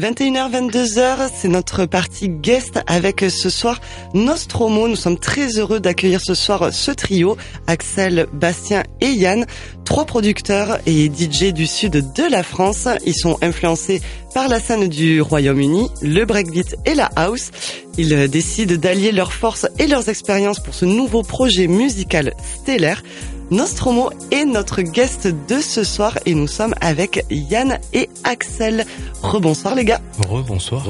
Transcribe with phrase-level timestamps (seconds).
[0.00, 3.80] 21h, 22h, c'est notre partie guest avec ce soir
[4.12, 4.88] Nostromo.
[4.88, 7.36] Nous sommes très heureux d'accueillir ce soir ce trio,
[7.68, 9.46] Axel, Bastien et Yann,
[9.84, 12.88] trois producteurs et DJ du sud de la France.
[13.06, 14.02] Ils sont influencés
[14.34, 17.52] par la scène du Royaume-Uni, le breakbeat et la house.
[17.96, 23.00] Ils décident d'allier leurs forces et leurs expériences pour ce nouveau projet musical stellaire.
[23.54, 28.84] Nostromo est notre guest de ce soir et nous sommes avec Yann et Axel.
[29.22, 30.00] Rebonsoir les gars.
[30.28, 30.84] Rebonsoir.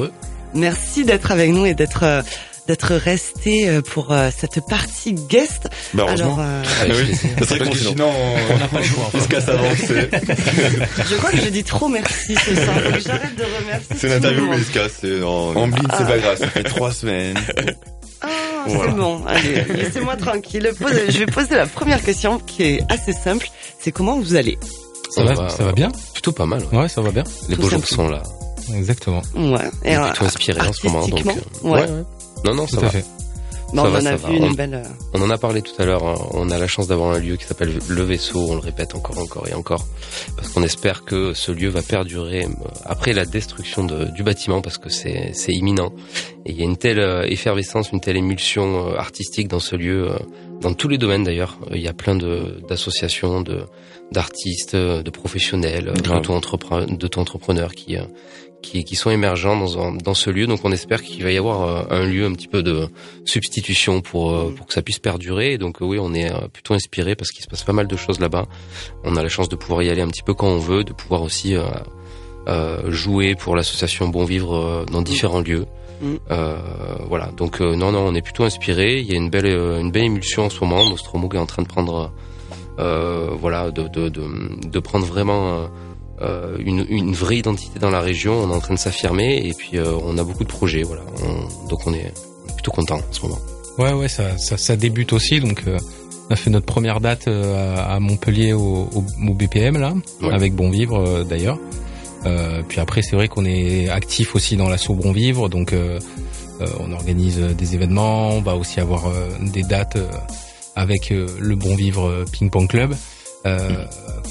[0.54, 2.22] Merci d'être avec nous et d'être euh,
[2.66, 5.68] d'être resté euh, pour euh, cette partie guest.
[5.92, 6.62] Bah, Alors, euh...
[6.64, 8.10] Ah oui, c'est vrai que sinon
[8.50, 9.10] on n'a pas le choix.
[9.14, 10.08] Jusqu'à s'avancer.
[11.10, 12.76] je crois que je dis trop merci ce soir.
[13.04, 13.96] J'arrête de remercier.
[13.98, 16.38] C'est une interview mais c'est en, en blind, c'est pas grave.
[16.38, 17.36] Ça fait trois semaines.
[18.24, 18.90] Ah, voilà.
[18.90, 19.22] c'est bon.
[19.26, 20.70] Allez, laissez-moi tranquille.
[21.08, 23.48] Je vais poser la première question qui est assez simple.
[23.78, 24.58] C'est comment vous allez?
[25.10, 25.90] Ça, va, ça va bien?
[26.12, 26.62] Plutôt pas mal.
[26.72, 27.24] Ouais, ouais ça va bien.
[27.48, 28.22] Les beaux jours sont là.
[28.74, 29.22] Exactement.
[29.36, 29.70] Ouais.
[29.84, 31.06] Et on est plutôt inspiré en ce moment.
[31.06, 31.30] Donc, euh,
[31.68, 31.80] ouais.
[31.82, 32.04] ouais.
[32.44, 32.88] Non, non, ça Tout va.
[32.88, 33.04] à fait.
[33.72, 34.74] Ça on va, en a vu une On- belle.
[34.74, 36.06] euh, On en a parlé tout à l'heure.
[36.06, 36.14] hein.
[36.32, 38.46] On a la chance d'avoir un lieu qui s'appelle Le Vaisseau.
[38.48, 39.84] On le répète encore, encore et encore,
[40.36, 42.48] parce qu'on espère que ce lieu va perdurer euh,
[42.84, 45.92] après la destruction de- du bâtiment, parce que c'est imminent.
[46.46, 50.08] Et il y a une telle euh, effervescence, une telle émulsion artistique dans ce lieu,
[50.60, 51.58] dans tous les domaines d'ailleurs.
[51.72, 53.62] Il y a plein de d'associations, de
[54.12, 57.96] d'artistes, euh, de professionnels, d'auto-entrepreneurs qui
[58.64, 60.46] qui, qui sont émergents dans, dans ce lieu.
[60.46, 62.88] Donc on espère qu'il va y avoir euh, un lieu un petit peu de
[63.24, 65.52] substitution pour, euh, pour que ça puisse perdurer.
[65.52, 67.96] Et donc euh, oui, on est plutôt inspiré parce qu'il se passe pas mal de
[67.96, 68.46] choses là-bas.
[69.04, 70.92] On a la chance de pouvoir y aller un petit peu quand on veut, de
[70.92, 75.66] pouvoir aussi euh, jouer pour l'association Bon Vivre dans différents lieux.
[76.00, 76.14] Mm.
[76.30, 76.56] Euh,
[77.08, 78.98] voilà, donc euh, non, non, on est plutôt inspiré.
[79.00, 80.88] Il y a une belle, euh, une belle émulsion en ce moment.
[80.88, 82.12] Nostromo est en train de prendre,
[82.78, 84.22] euh, voilà, de, de, de,
[84.68, 85.68] de prendre vraiment
[86.24, 88.32] euh, une, une vraie identité dans la région.
[88.34, 90.82] On est en train de s'affirmer et puis euh, on a beaucoup de projets.
[90.82, 92.12] Voilà, On- donc on est,
[92.54, 93.38] plutôt content en ce moment.
[93.78, 95.40] Ouais, ouais, ça, ça, ça débute aussi.
[95.40, 95.78] Donc, euh,
[96.30, 100.32] on a fait notre première date à à Montpellier au, au, au BPM là, Ouais.
[100.32, 101.58] avec Bon Vivre d'ailleurs.
[102.68, 105.74] Puis après, c'est vrai qu'on est actif aussi dans l'assaut Bon Vivre, donc
[106.80, 108.30] on organise des événements.
[108.30, 109.12] On va aussi avoir
[109.42, 109.98] des dates
[110.76, 112.94] avec le Bon Vivre Ping Pong Club,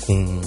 [0.08, 0.42] qu'on on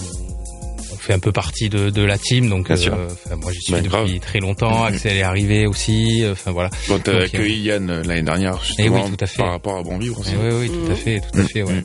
[1.06, 2.48] fait un peu partie de, de la team.
[2.48, 2.94] Donc, Bien sûr.
[2.94, 4.18] euh, moi, j'y suis depuis grave.
[4.20, 4.84] très longtemps.
[4.84, 6.22] Axel est arrivé aussi.
[6.24, 6.70] euh, Enfin voilà.
[6.88, 9.38] Bon, t'as accueilli Yann euh, l'année dernière, justement, Eh oui, tout à fait.
[9.42, 10.32] par rapport à Bon Vivre aussi.
[10.34, 10.96] Eh oui, oui, tout à Mm.
[10.96, 11.72] fait, tout à fait, ouais.
[11.74, 11.84] Mm.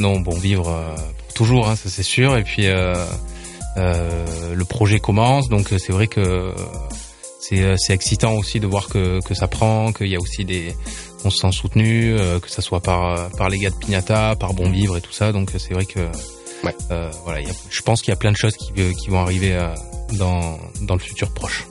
[0.00, 0.94] Non, bon vivre euh,
[1.26, 2.36] pour toujours, hein, ça c'est sûr.
[2.38, 2.94] Et puis euh,
[3.76, 6.52] euh, le projet commence, donc euh, c'est vrai que
[7.40, 10.44] c'est euh, c'est excitant aussi de voir que que ça prend, qu'il y a aussi
[10.44, 10.74] des
[11.24, 14.54] on se sent soutenu, euh, que ça soit par par les gars de Pignata, par
[14.54, 15.30] Bon Vivre et tout ça.
[15.32, 16.00] Donc euh, c'est vrai que
[16.64, 16.74] Ouais.
[16.90, 18.92] euh, voilà, il y a- je pense qu'il y a plein de choses qui euh,
[18.92, 19.68] qui vont arriver euh,
[20.18, 21.66] dans dans le futur proche.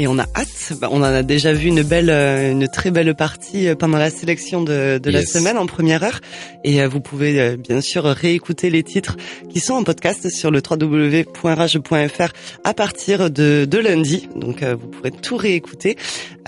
[0.00, 0.74] Et on a hâte.
[0.80, 3.98] Bah, on en a déjà vu une belle, euh, une très belle partie euh, pendant
[3.98, 6.20] la sélection de, de la semaine en première heure.
[6.62, 9.16] Et vous pouvez bien sûr réécouter les titres
[9.52, 14.28] qui sont en podcast sur le www.rage.fr à partir de, de lundi.
[14.36, 15.96] Donc vous pourrez tout réécouter.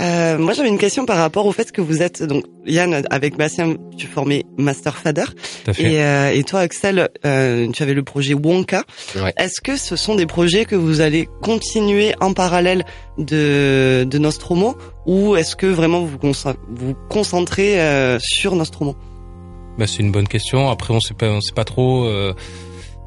[0.01, 3.37] Euh, moi j'avais une question par rapport au fait que vous êtes donc Yann avec
[3.37, 5.25] Bastien, tu formais Master Fader
[5.79, 8.85] et, euh, et toi Axel, euh, tu avais le projet Wonka.
[9.17, 9.33] Ouais.
[9.37, 12.85] Est-ce que ce sont des projets que vous allez continuer en parallèle
[13.19, 16.19] de, de Nostromo ou est-ce que vraiment vous
[16.71, 18.97] vous concentrez, euh, sur Nostromo?
[19.79, 20.69] Bah, c'est une bonne question.
[20.69, 22.05] Après, on sait pas, on sait pas trop.
[22.05, 22.35] Euh,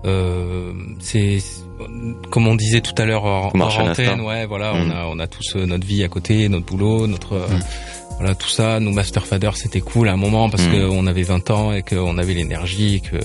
[0.05, 1.37] euh, c'est
[2.29, 4.77] comme on disait tout à l'heure en, antenne, ouais, voilà, Mm.
[4.77, 7.59] on a on a tous euh, notre vie à côté, notre boulot, notre euh, Mm.
[8.17, 8.79] voilà tout ça.
[8.79, 10.71] Nous Master Fader, c'était cool à un moment parce Mm.
[10.71, 13.17] que on avait 20 ans et qu'on avait l'énergie, et que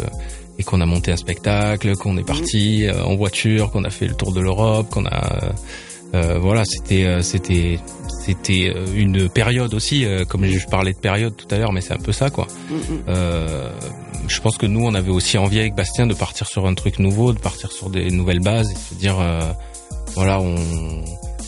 [0.61, 4.07] et qu'on a monté un spectacle, qu'on est parti euh, en voiture, qu'on a fait
[4.09, 5.53] le tour de l'Europe, qu'on a
[6.15, 7.79] euh, voilà, c'était euh, c'était
[8.29, 11.81] c'était euh, une période aussi, euh, comme je parlais de période tout à l'heure, mais
[11.81, 12.47] c'est un peu ça quoi.
[12.71, 12.81] Mm, mm.
[13.09, 13.71] Euh,
[14.29, 16.99] je pense que nous, on avait aussi envie avec Bastien de partir sur un truc
[16.99, 19.41] nouveau, de partir sur des nouvelles bases et se dire, euh,
[20.15, 20.55] voilà, on,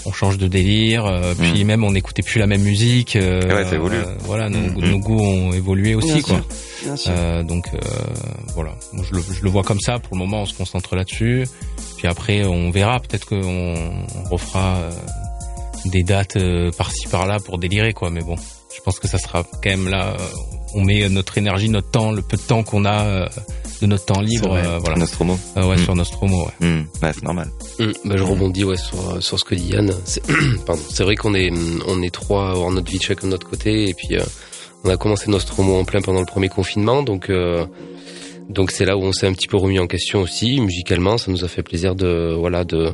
[0.07, 1.05] on change de délire.
[1.05, 3.17] euh, Puis même, on n'écoutait plus la même musique.
[3.17, 3.97] euh, Ouais, ça évolue.
[3.97, 6.37] euh, voilà, nos, Mm, nos goûts ont évolué aussi, Bien quoi.
[6.37, 6.45] sûr,
[6.85, 7.13] bien sûr.
[7.15, 7.79] Euh, donc euh,
[8.55, 9.99] voilà, Moi, je le, je le vois comme ça.
[9.99, 11.45] Pour le moment, on se concentre là-dessus.
[11.99, 12.99] Puis après, on verra.
[13.01, 14.77] Peut-être qu'on on refera
[15.87, 18.11] des dates euh, par-ci par-là pour délirer, quoi.
[18.11, 18.37] Mais bon,
[18.75, 20.15] je pense que ça sera quand même là.
[20.19, 20.25] euh,
[20.75, 23.27] on met notre énergie, notre temps, le peu de temps qu'on a euh,
[23.83, 25.37] de notre temps libre, euh, voilà, Nostromo.
[25.57, 25.85] Euh, ouais, Mm.
[25.85, 26.45] sur Nostromo.
[26.61, 26.67] Ouais.
[26.69, 26.85] Hmm.
[27.03, 27.49] Ouais, c'est normal.
[28.05, 29.93] Bah, je rebondis ouais sur sur ce que dit Yann.
[30.05, 30.23] C'est
[30.67, 31.51] pardon, c'est vrai qu'on est
[31.89, 34.23] on est trois à avoir notre vie chacun de notre côté et puis euh,
[34.85, 37.67] on a commencé Nostromo en plein pendant le premier confinement donc euh,
[38.51, 41.19] Donc c'est là où on s'est un petit peu remis en question aussi musicalement.
[41.19, 42.93] Ça nous a fait plaisir de voilà de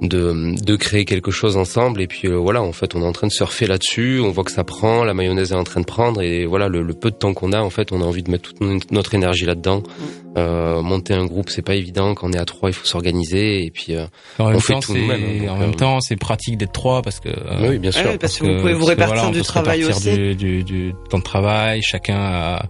[0.00, 2.00] de, de créer quelque chose ensemble.
[2.00, 4.20] Et puis euh, voilà, en fait, on est en train de surfer là-dessus.
[4.22, 6.22] On voit que ça prend, la mayonnaise est en train de prendre.
[6.22, 8.52] Et voilà, le, peu de temps qu'on a, en fait, on a envie de mettre
[8.52, 9.78] toute notre énergie là-dedans.
[9.78, 10.02] Mm.
[10.36, 12.14] Euh, monter un groupe, c'est pas évident.
[12.14, 13.64] Quand on est à trois, il faut s'organiser.
[13.64, 14.06] Et puis euh,
[14.38, 15.48] on fait tout nous-mêmes.
[15.48, 17.30] Hein, en même temps, c'est pratique d'être trois parce que
[17.68, 18.18] oui, bien sûr.
[18.18, 20.12] parce, que, vous pouvez vous répartir du travail aussi.
[20.12, 22.62] Du, du, du temps de travail, chacun a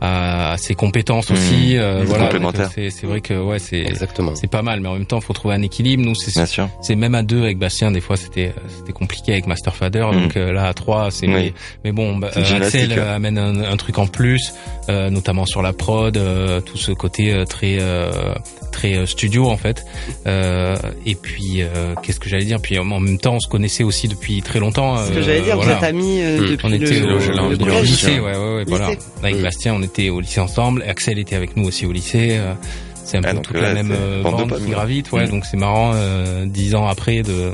[0.00, 1.74] à ses compétences aussi.
[1.74, 1.80] Mmh.
[1.80, 2.30] Euh, voilà,
[2.70, 4.34] c'est vrai que ouais, c'est exactement.
[4.34, 6.02] C'est pas mal, mais en même temps, faut trouver un équilibre.
[6.02, 6.30] Nous, c'est
[6.80, 7.90] c'est même à deux avec Bastien.
[7.90, 10.06] Des fois, c'était c'était compliqué avec Masterfader.
[10.10, 10.20] Mmh.
[10.20, 12.16] Donc euh, là, à trois, c'est mais, bon.
[12.16, 14.54] Bah, Axel amène un, un, truc en plus,
[14.88, 17.78] euh, notamment sur la prod, euh, tout ce côté très
[18.80, 19.84] très studio en fait.
[20.26, 21.62] et puis,
[22.02, 22.60] qu'est-ce que j'allais dire?
[22.60, 24.96] Puis en même temps, on se connaissait aussi depuis très longtemps.
[25.04, 26.46] Ce que j'allais dire, vous êtes amis mmh.
[26.46, 28.90] depuis on était le, le, lycée, ouais, ouais, ouais, voilà.
[29.22, 30.84] Avec Bastien, on était au lycée ensemble.
[30.86, 32.38] Axel était avec nous aussi au lycée.
[32.38, 32.54] Euh,
[33.04, 35.26] c'est un ah, peu toute la même euh, bande qui gravite, ouais.
[35.26, 35.30] Mm.
[35.30, 37.52] Donc c'est marrant, euh, dix ans après, de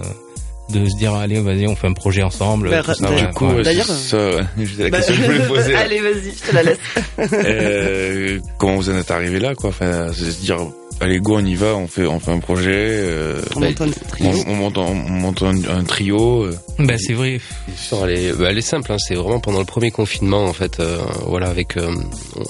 [0.69, 3.87] de se dire allez vas-y on fait un projet ensemble bah, ça, du coup d'ailleurs
[3.87, 6.79] ça la bah, question que je voulais poser allez vas-y je te la laisse
[7.33, 9.71] euh, comment vous en êtes arrivé là quoi?
[9.71, 10.59] Enfin se dire
[11.01, 13.91] allez go on y va on fait on fait un projet euh, on, monte un
[13.91, 14.31] trio.
[14.47, 16.59] On, monte, on monte un, trio euh.
[16.79, 17.41] bah c'est vrai
[18.05, 20.81] elle est, bah, elle est simple hein, c'est vraiment pendant le premier confinement en fait
[20.81, 21.95] euh, voilà avec euh,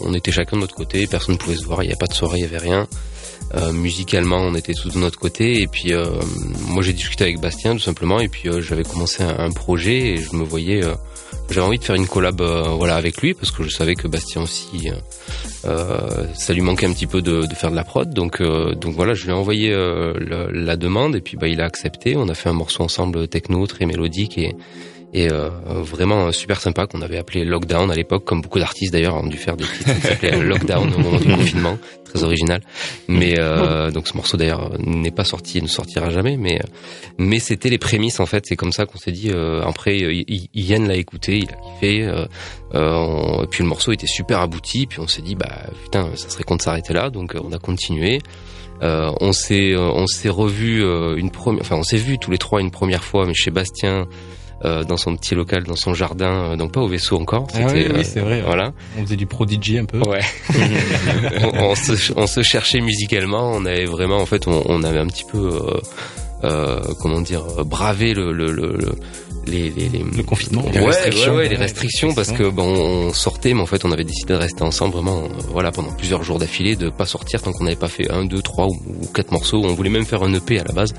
[0.00, 2.06] on était chacun de notre côté personne ne pouvait se voir il n'y a pas
[2.06, 2.86] de soirée il y avait rien
[3.72, 5.92] musicalement on était tous de notre côté et puis
[6.68, 10.16] moi j'ai discuté avec Bastien tout simplement et puis j'avais commencé un, un, projet et
[10.18, 10.82] je me voyais
[11.50, 14.08] j'avais envie de faire une collab euh, voilà avec lui parce que je savais que
[14.08, 14.94] Bastien aussi euh,
[15.64, 18.12] euh ça lui manquait un petit peu de, faire de la prod.
[18.12, 22.16] Donc donc voilà je lui ai envoyé la, demande et puis bah il a accepté.
[22.16, 24.54] On a fait un morceau ensemble techno très mélodique et
[25.16, 29.16] et euh, vraiment super sympa qu'on avait appelé Lockdown à l'époque, comme beaucoup d'artistes d'ailleurs
[29.16, 32.60] ont dû faire des titres qui s'appelaient Lockdown au moment du confinement, très original.
[33.08, 36.60] Mais euh, donc ce morceau d'ailleurs n'est pas sorti, ne sortira jamais, mais
[37.16, 38.44] mais c'était les prémices en fait.
[38.46, 39.30] C'est comme ça qu'on s'est dit.
[39.30, 39.98] Euh, après,
[40.54, 42.02] Yann l'a écouté, il a kiffé.
[42.02, 42.26] Euh,
[42.74, 44.86] euh, et puis le morceau était super abouti.
[44.86, 47.08] Puis on s'est dit bah putain, ça serait con de s'arrêter là.
[47.08, 48.18] Donc on a continué.
[48.82, 50.82] Euh, on s'est on s'est revu
[51.16, 54.06] une première, enfin on s'est vu tous les trois une première fois, mais chez Bastien
[54.64, 57.46] euh, dans son petit local, dans son jardin, euh, donc pas au vaisseau encore.
[57.54, 58.40] Ah oui, oui c'est vrai.
[58.40, 58.72] Voilà.
[58.98, 59.98] On faisait du prodigy un peu.
[59.98, 60.22] Ouais.
[61.52, 63.52] on, se, on, se, cherchait musicalement.
[63.52, 65.80] On avait vraiment, en fait, on, on avait un petit peu, euh,
[66.44, 68.78] euh comment dire, bravé le, le, le,
[69.46, 73.12] les, les, les, le confinement, les restrictions, ouais, ouais, les restrictions parce que bon, on
[73.12, 76.38] sortait, mais en fait, on avait décidé de rester ensemble vraiment, voilà, pendant plusieurs jours
[76.38, 79.32] d'affilée, de pas sortir tant qu'on n'avait pas fait un, deux, trois ou, ou quatre
[79.32, 79.60] morceaux.
[79.62, 80.94] On voulait même faire un EP à la base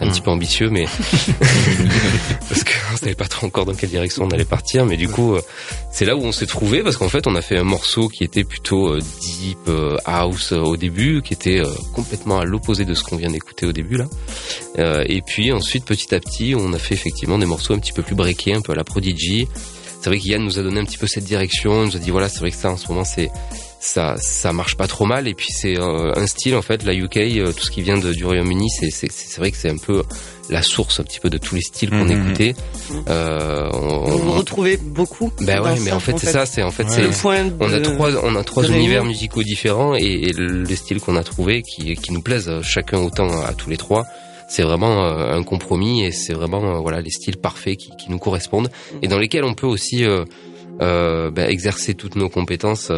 [0.00, 0.86] un petit peu ambitieux, mais
[2.48, 4.86] parce qu'on savait pas trop encore dans quelle direction on allait partir.
[4.86, 5.42] Mais du coup, euh,
[5.90, 8.24] c'est là où on s'est trouvé parce qu'en fait, on a fait un morceau qui
[8.24, 11.62] était plutôt euh, deep euh, house au début, qui était
[11.94, 14.06] complètement à l'opposé de ce qu'on vient d'écouter au début là.
[15.06, 18.02] et puis ensuite, petit à petit, on a fait effectivement des morceaux un petit peu
[18.02, 19.46] plus breakés, un peu à la Prodigy.
[20.00, 22.10] C'est vrai qu'Yann nous a donné un petit peu cette direction, il nous a dit
[22.10, 23.30] voilà, c'est vrai que ça en ce moment c'est
[23.80, 25.26] ça ça marche pas trop mal.
[25.26, 27.98] Et puis c'est euh, un style en fait la UK euh, tout ce qui vient
[27.98, 30.02] de, du Royaume-Uni c'est c'est c'est vrai que c'est un peu
[30.50, 32.54] la source un petit peu de tous les styles qu'on mmh, écoutait.
[33.08, 36.88] Euh, on, vous retrouvez beaucoup ben ouais mais en fait c'est ça c'est en fait
[36.88, 41.16] c'est on a trois on a trois univers musicaux différents et, et les styles qu'on
[41.16, 44.04] a trouvé qui qui nous plaisent chacun autant à tous les trois.
[44.48, 48.18] C'est vraiment euh, un compromis et c'est vraiment voilà les styles parfaits qui, qui nous
[48.18, 48.68] correspondent
[49.00, 50.24] et dans lesquels on peut aussi euh,
[51.30, 52.90] ben, exercer toutes nos compétences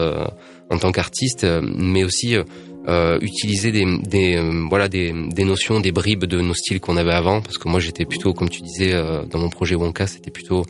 [0.73, 2.45] en tant qu'artiste, euh, mais aussi euh,
[2.89, 7.13] euh, utiliser des, des voilà des, des, notions, des bribes de nos styles qu'on avait
[7.13, 8.93] avant, parce que moi j'étais plutôt, comme tu disais
[9.31, 10.65] dans mon projet Wonka, c'était plutôt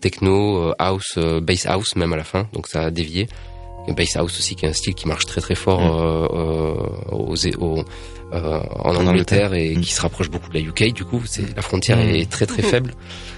[0.00, 3.28] techno, house, bass house même à la fin, donc ça a dévié.
[3.88, 7.14] Et bass house aussi qui est un style qui marche très très fort mmh.
[7.14, 7.84] aux, aux,
[8.32, 9.80] en, Angleterre et mmh.
[9.80, 10.92] qui se rapproche beaucoup de la UK.
[10.94, 12.10] Du coup, c'est la frontière mmh.
[12.10, 12.94] est très très faible.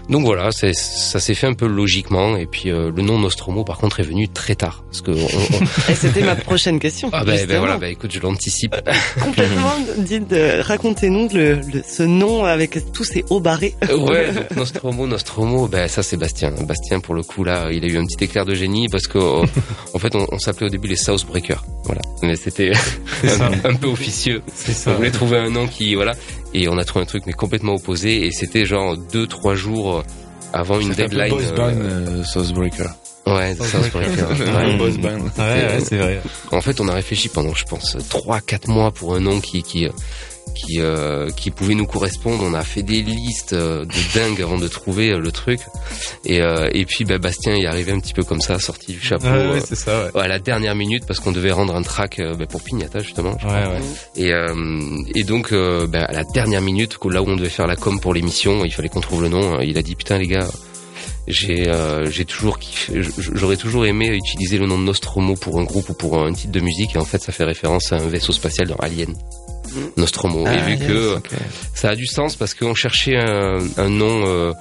[0.09, 2.37] Donc voilà, ça s'est fait un peu logiquement.
[2.37, 4.85] Et puis euh, le nom Nostromo, par contre, est venu très tard.
[4.91, 5.13] Parce que
[5.95, 7.09] c'était ma prochaine question.
[7.13, 8.75] Ah ben, ben voilà, ben écoute, je l'anticipe.
[9.21, 9.73] Complètement.
[9.99, 13.75] Dites, racontez-nous le, ce nom avec tous ces hauts barrés.
[13.89, 16.51] Euh, ouais, donc Nostromo, Nostromo, ben ça c'est Bastien.
[16.51, 19.19] Bastien pour le coup là, il a eu un petit éclair de génie parce que
[19.19, 21.65] en fait on, s'appelait au début les Southbreakers.
[21.85, 22.73] Voilà, mais c'était
[23.65, 24.43] un, peu officieux.
[24.55, 24.93] Ça.
[24.93, 26.15] On voulait trouver un nom qui voilà
[26.55, 30.05] et on a trouvé un truc mais complètement opposé et c'était genre deux trois jours
[30.53, 31.31] avant une deadline.
[31.31, 32.95] Boss band, euh, Southbreaker.
[33.27, 34.31] Ouais, Southbreaker.
[34.57, 35.19] ouais, boss band.
[35.39, 36.21] Ouais, ouais, c'est vrai.
[36.51, 39.63] En fait, on a réfléchi pendant, je pense, trois quatre mois pour un nom qui
[39.63, 39.89] qui
[40.53, 42.43] qui euh, qui pouvaient nous correspondre.
[42.45, 45.61] On a fait des listes euh, de dingue avant de trouver euh, le truc.
[46.25, 46.41] Et
[46.73, 49.61] et puis bah, Bastien est arrivé un petit peu comme ça, sorti du chapeau ouais,
[49.65, 53.01] c'est ça, à la dernière minute parce qu'on devait rendre un track bah, pour Pignata
[53.01, 53.37] justement.
[54.17, 54.33] Et
[55.15, 58.15] et donc bah, à la dernière minute, là où on devait faire la com pour
[58.15, 59.61] l'émission, il fallait qu'on trouve le nom.
[59.61, 60.49] Il a dit putain les gars
[61.29, 61.71] j'ai
[62.11, 62.59] j'ai toujours
[62.99, 66.53] j'aurais toujours aimé utiliser le nom de Nostromo pour un groupe ou pour un titre
[66.53, 69.15] de musique et en fait ça fait référence à un vaisseau spatial dans Alien.
[69.97, 70.47] Nostromo.
[70.47, 71.17] et vu que
[71.75, 74.53] ça a du sens parce qu'on cherchait un, un nom euh,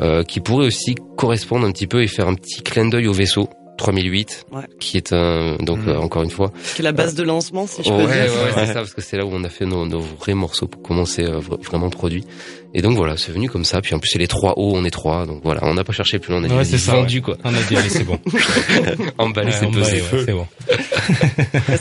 [0.00, 3.12] euh, qui pourrait aussi correspondre un petit peu et faire un petit clin d'œil au
[3.12, 3.48] vaisseau.
[3.78, 4.46] 3008,
[4.78, 5.88] qui est un donc mm.
[5.88, 6.52] euh, encore une fois.
[6.74, 8.08] Qui est la base de lancement, si je peux dire.
[8.08, 10.34] Ouais, ouais, c'est ça, parce que c'est là où on a fait nos, nos vrais
[10.34, 12.24] morceaux pour commencer euh, vraiment produit.
[12.74, 13.80] Et donc voilà, c'est venu comme ça.
[13.80, 15.94] Puis en plus, c'est les trois hauts, on est trois, donc voilà, on n'a pas
[15.94, 17.38] cherché plus loin, on a ouais, c'est vendu quoi.
[17.44, 18.18] On a dit allez, c'est bon.
[19.18, 20.02] emballé, c'est pesé.
[20.10, 20.46] c'est bon.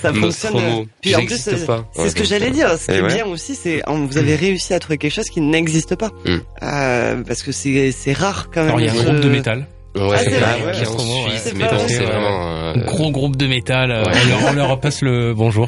[0.02, 0.88] ça fonctionne.
[1.02, 2.78] Puis en plus, c'est ce que j'allais dire.
[2.78, 5.96] Ce qui est bien aussi, c'est vous avez réussi à trouver quelque chose qui n'existe
[5.96, 6.38] pas, mm.
[6.64, 8.70] euh, parce que c'est c'est rare quand même.
[8.70, 11.54] Alors il y a un groupe de métal Ouais, c'est vrai, qui est en Suisse,
[11.56, 13.92] mais bon, c'est vraiment un gros groupe de métal.
[13.92, 15.68] Euh, on, leur, on, leur, passe le bonjour.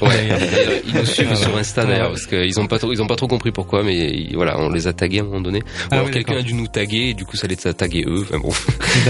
[0.88, 3.28] ils nous suivent sur Insta d'ailleurs parce qu'ils ont pas trop, ils ont pas trop
[3.28, 5.62] compris pourquoi, mais voilà, on les a tagués à un moment donné.
[5.92, 8.26] Ah alors quelqu'un a dû nous taguer, et du coup ça les a tagués eux.
[8.30, 8.52] Enfin bon,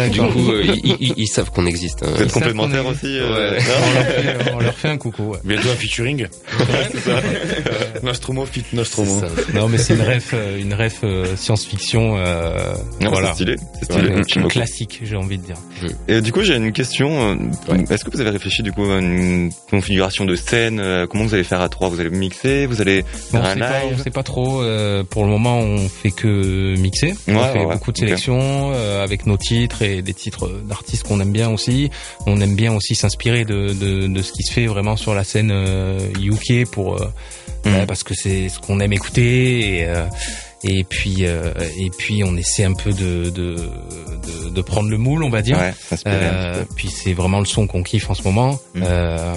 [0.10, 2.04] du coup euh, ils, ils, ils, savent qu'on existe.
[2.04, 2.12] Hein.
[2.16, 3.18] Vous êtes complémentaires aussi.
[3.18, 3.60] Euh, ouais.
[3.60, 5.32] on, leur fait, on, leur fait, un coucou.
[5.32, 5.39] Ouais.
[5.44, 6.28] Bientôt un featuring.
[6.92, 7.22] c'est ça.
[8.04, 9.22] Nostromo fit Nostromo.
[9.54, 11.04] Non mais c'est une ref, une ref
[11.36, 12.18] science-fiction.
[12.18, 13.30] Euh, voilà.
[13.30, 13.56] C'est stylé.
[13.80, 13.86] C'est
[14.25, 14.48] stylé.
[14.48, 15.58] Classique j'ai envie de dire.
[16.08, 17.38] Et du coup, j'ai une question.
[17.89, 21.34] Est-ce que vous avez réfléchi du coup à une configuration de scène euh, Comment vous
[21.34, 21.89] allez faire à trois?
[21.89, 24.62] Vous allez mixer Vous allez faire un live pas, On sait pas trop.
[24.62, 27.16] Euh, pour le moment, on fait que mixer.
[27.28, 31.32] on fait beaucoup de sélections euh, avec nos titres et des titres d'artistes qu'on aime
[31.32, 31.89] bien aussi.
[32.28, 35.24] On aime bien aussi s'inspirer de, de, de, ce qui se fait vraiment sur la
[35.24, 35.51] scène
[36.20, 36.96] UK pour
[37.66, 37.86] mm.
[37.88, 39.80] parce que c'est ce qu'on aime écouter.
[39.80, 39.88] Et,
[40.63, 44.98] et puis euh, et puis on essaie un peu de de, de, de prendre le
[44.98, 45.58] moule on va dire.
[45.58, 45.74] Ouais,
[46.08, 48.60] euh, puis c'est vraiment le son qu'on kiffe en ce moment.
[48.75, 48.84] Mm.
[48.86, 49.36] euh,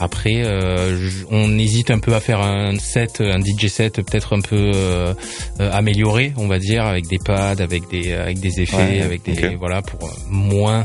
[0.00, 4.40] après euh, on hésite un peu à faire un set un DJ set peut-être un
[4.40, 5.14] peu euh,
[5.58, 9.82] amélioré on va dire avec des pads avec des avec des effets avec des voilà
[9.82, 10.84] pour moins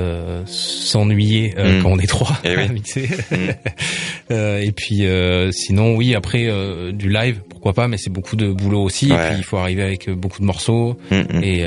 [0.00, 1.82] euh, s'ennuyer euh, mm.
[1.82, 3.08] quand on est trois et, eh mixer.
[3.30, 3.50] Mm.
[4.32, 8.34] euh, et puis euh, sinon oui après euh, du live pourquoi pas mais c'est beaucoup
[8.34, 11.64] de boulot aussi et puis il faut arriver avec beaucoup de morceaux mm, et,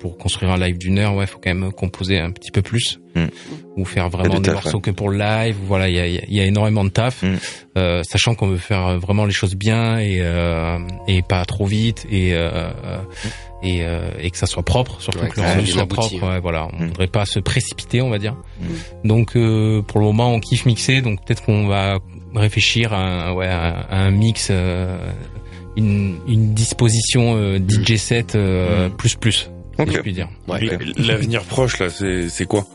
[0.00, 2.98] pour construire un live d'une heure ouais faut quand même composer un petit peu plus
[3.76, 6.44] ou faire vraiment des morceaux que pour le live voilà il y a, y a,
[6.44, 7.24] énormément de taf
[8.02, 10.22] sachant qu'on veut faire vraiment les choses bien et
[11.08, 12.34] et pas trop vite et
[13.64, 16.22] et, euh, et que ça soit propre, surtout que le rendu soit propre.
[16.22, 16.88] Ouais, voilà, on ne mm.
[16.88, 18.36] voudrait pas se précipiter, on va dire.
[18.60, 19.08] Mm.
[19.08, 21.98] Donc euh, pour le moment, on kiffe mixer, donc peut-être qu'on va
[22.34, 24.98] réfléchir à, un, ouais, à, un mix, euh,
[25.76, 28.96] une, une disposition euh, DJ set euh, mm.
[28.96, 30.28] plus plus, si je puis dire.
[30.98, 32.66] L'avenir proche là, c'est c'est quoi?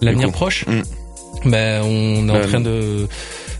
[0.00, 0.64] L'avenir proche
[1.44, 3.06] Ben on est en train de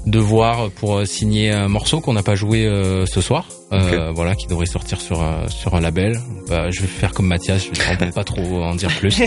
[0.07, 2.65] de voir pour signer un morceau qu'on n'a pas joué
[3.07, 3.47] ce soir.
[3.71, 6.19] Euh, voilà, qui devrait sortir sur un, sur un label.
[6.49, 9.21] Bah, je vais faire comme Mathias, je ne pas trop en dire plus.
[9.21, 9.27] euh,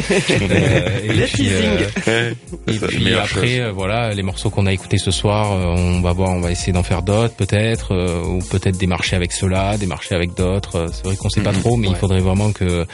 [1.03, 2.33] et puis, euh,
[2.67, 6.13] et puis après, euh, voilà, les morceaux qu'on a écoutés ce soir, euh, on va
[6.13, 7.93] voir, on va essayer d'en faire d'autres peut-être,
[8.27, 10.88] ou peut-être démarcher avec ceux-là, démarcher avec d'autres.
[10.91, 11.60] C'est vrai qu'on sait pas mhm.
[11.60, 12.86] trop, mais il faudrait vraiment que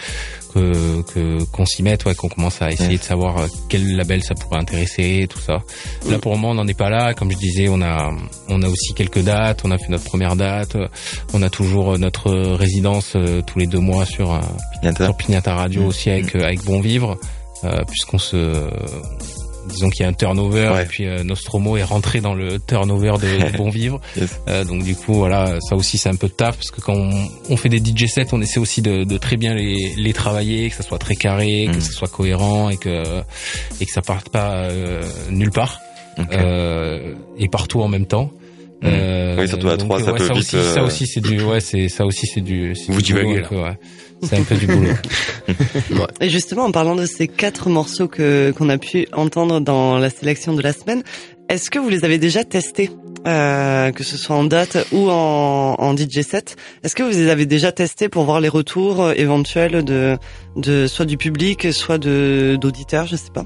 [0.53, 4.59] que qu'on s'y mette, ouais, qu'on commence à essayer de savoir quel label ça pourrait
[4.59, 5.59] intéresser, tout ça.
[6.09, 7.13] Là pour le moment, on n'en est pas là.
[7.13, 8.11] Comme je disais, on a
[8.49, 9.61] on a aussi quelques dates.
[9.63, 10.75] On a fait notre première date.
[11.33, 14.39] On a toujours euh, notre résidence euh, tous les deux mois sur, euh,
[14.95, 15.85] sur Pignata Radio mmh.
[15.85, 16.41] aussi avec, mmh.
[16.41, 17.17] avec Bon Vivre,
[17.87, 18.69] puisqu'on se
[19.67, 23.57] disons qu'il y a un turnover et puis Nostromo est rentré dans le turnover de,
[23.57, 23.99] Bon Vivre.
[24.65, 26.95] donc du coup voilà, ça aussi c'est un peu de taf parce que quand
[27.49, 30.69] on, fait des DJ sets, on essaie aussi de, de, très bien les, les travailler,
[30.69, 31.81] que ça soit très carré, que mmh.
[31.81, 33.21] ça soit cohérent et que
[33.81, 34.69] et que ça parte pas
[35.31, 35.81] nulle part
[36.19, 38.31] et partout en même temps.
[38.83, 40.53] Euh, oui, surtout à trois, ça peut ça vite.
[40.53, 42.73] Aussi, Ça aussi, c'est du, ouais, c'est ça aussi, c'est du.
[42.87, 43.51] Vous divaguez là.
[43.51, 43.79] Ouais.
[44.23, 44.89] C'est un peu du boulot.
[45.91, 46.07] ouais.
[46.21, 50.09] Et justement, en parlant de ces quatre morceaux que qu'on a pu entendre dans la
[50.09, 51.03] sélection de la semaine,
[51.49, 52.89] est-ce que vous les avez déjà testés,
[53.27, 57.29] euh, que ce soit en date ou en, en DJ set Est-ce que vous les
[57.29, 60.17] avez déjà testés pour voir les retours éventuels de,
[60.55, 63.45] de soit du public, soit de d'auditeurs, je sais pas?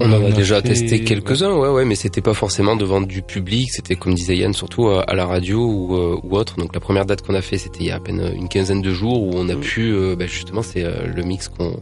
[0.00, 3.70] On en a, déjà testé quelques-uns, ouais, ouais, mais c'était pas forcément devant du public.
[3.70, 6.56] C'était comme disait Yann, surtout à, la radio ou, euh, ou, autre.
[6.56, 8.82] Donc la première date qu'on a fait, c'était il y a à peine une quinzaine
[8.82, 9.60] de jours où on a mm.
[9.60, 11.76] pu, euh, bah, justement, c'est euh, le mix qu'on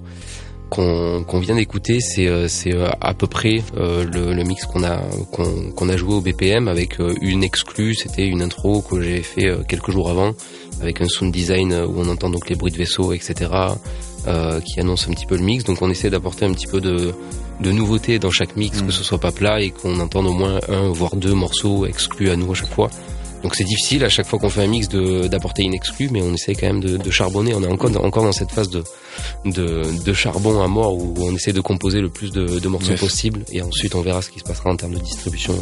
[0.73, 4.83] qu'on vient d'écouter, c'est euh, c'est euh, à peu près euh, le, le mix qu'on
[4.83, 5.00] a
[5.31, 7.95] qu'on qu'on a joué au BPM avec une exclue.
[7.95, 10.33] C'était une intro que j'ai fait quelques jours avant
[10.81, 13.50] avec un sound design où on entend donc les bruits de vaisseau, etc.
[14.64, 15.64] qui annonce un petit peu le mix.
[15.64, 17.14] Donc on essaie d'apporter un petit peu de
[17.61, 18.91] de nouveautés dans chaque mix, que mm.
[18.91, 22.37] ce soit pas plat et qu'on entende au moins un voire deux morceaux exclus à
[22.37, 22.91] nous à chaque fois.
[23.42, 26.22] Donc c'est difficile à chaque fois qu'on fait un mix de d'apporter une exclue, mais
[26.22, 27.54] on essaie quand même de, de charbonner.
[27.54, 28.84] On est encore encore dans cette phase de,
[29.44, 32.94] de, de charbon à mort où on essaie de composer le plus de, de morceaux
[32.94, 35.54] possible et ensuite on verra ce qui se passera en termes de distribution.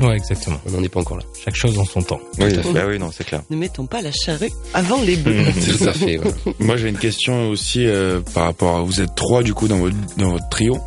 [0.00, 0.58] Ouais, exactement.
[0.66, 1.24] On n'en est pas encore là.
[1.44, 2.20] Chaque chose en son temps.
[2.38, 3.42] Oui, bah oui, non, c'est clair.
[3.50, 5.44] Ne mettons pas la charrue avant les bœufs.
[5.78, 6.20] Tout à fait.
[6.60, 9.78] Moi j'ai une question aussi euh, par rapport à vous êtes trois du coup dans
[9.78, 10.78] votre dans votre trio.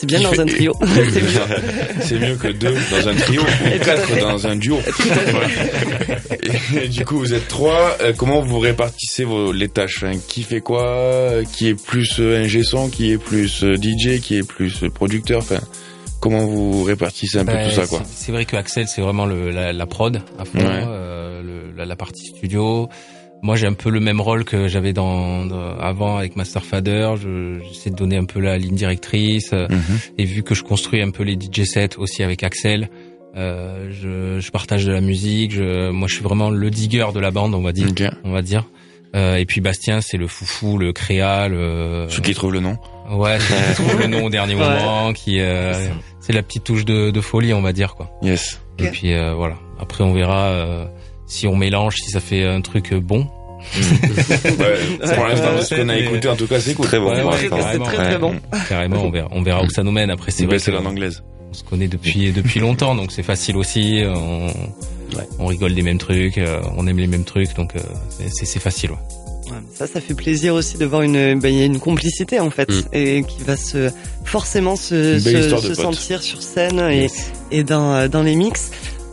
[0.00, 0.72] C'est bien dans un trio.
[0.80, 0.86] c'est
[1.20, 1.28] mieux.
[2.00, 4.78] C'est mieux que deux dans un trio ou quatre dans un duo.
[6.82, 7.98] Et, du coup, vous êtes trois.
[8.00, 11.42] Euh, comment vous répartissez vos, les tâches Qui fait quoi?
[11.52, 15.40] Qui est plus euh, ingé son Qui est plus euh, DJ Qui est plus producteur?
[15.40, 15.60] Enfin,
[16.18, 18.02] comment vous répartissez un peu ben, tout ça quoi?
[18.10, 21.84] C'est vrai que Axel, c'est vraiment le, la, la, prod à fond, euh, le, la,
[21.84, 22.88] la, partie studio.
[23.42, 27.14] Moi, j'ai un peu le même rôle que j'avais dans, avant avec Master Fader.
[27.62, 29.52] J'essaie de donner un peu la ligne directrice.
[29.52, 29.98] Mhm.
[30.18, 32.90] Et vu que je construis un peu les DJ sets aussi avec Axel,
[33.36, 35.52] euh, je, je, partage de la musique.
[35.52, 37.88] Je, moi, je suis vraiment le digger de la bande, on va dire.
[38.24, 38.64] On va dire.
[39.16, 42.06] Euh, et puis Bastien, c'est le foufou, le créa, le.
[42.08, 42.76] Celui qui trouve le nom.
[43.10, 45.40] Ouais, celui qui trouve le nom au dernier moment, qui.
[45.40, 45.74] Euh,
[46.20, 48.10] c'est la petite touche de, de, folie, on va dire quoi.
[48.22, 48.60] Yes.
[48.78, 49.56] Et puis euh, voilà.
[49.80, 50.84] Après, on verra euh,
[51.30, 53.26] si on mélange, si ça fait un truc bon.
[53.76, 56.86] ouais, pour l'instant, ce qu'on a écouté, en tout cas, c'est cool.
[56.86, 57.12] Très bon.
[57.38, 58.34] c'est très, très, bon.
[58.68, 60.10] Carrément, on verra, on verra où ça nous mène.
[60.10, 60.58] Après, c'est vrai.
[60.58, 61.22] C'est en anglaise.
[61.50, 64.02] On se connaît depuis depuis longtemps, donc c'est facile aussi.
[64.06, 64.46] On,
[65.38, 67.80] on rigole des mêmes trucs, euh, on aime les mêmes trucs, donc euh,
[68.28, 68.90] c'est facile.
[68.90, 69.56] Ouais.
[69.74, 72.70] Ça, ça fait plaisir aussi de voir une, ben, y a une complicité en fait,
[72.70, 72.82] mm.
[72.92, 73.90] et qui va se
[74.24, 77.08] forcément se, se, se sentir sur scène et,
[77.50, 78.70] et dans dans les mix.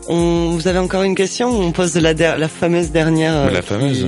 [0.08, 3.52] On, vous avez encore une question On pose la, la fameuse dernière.
[3.52, 4.08] La fameuse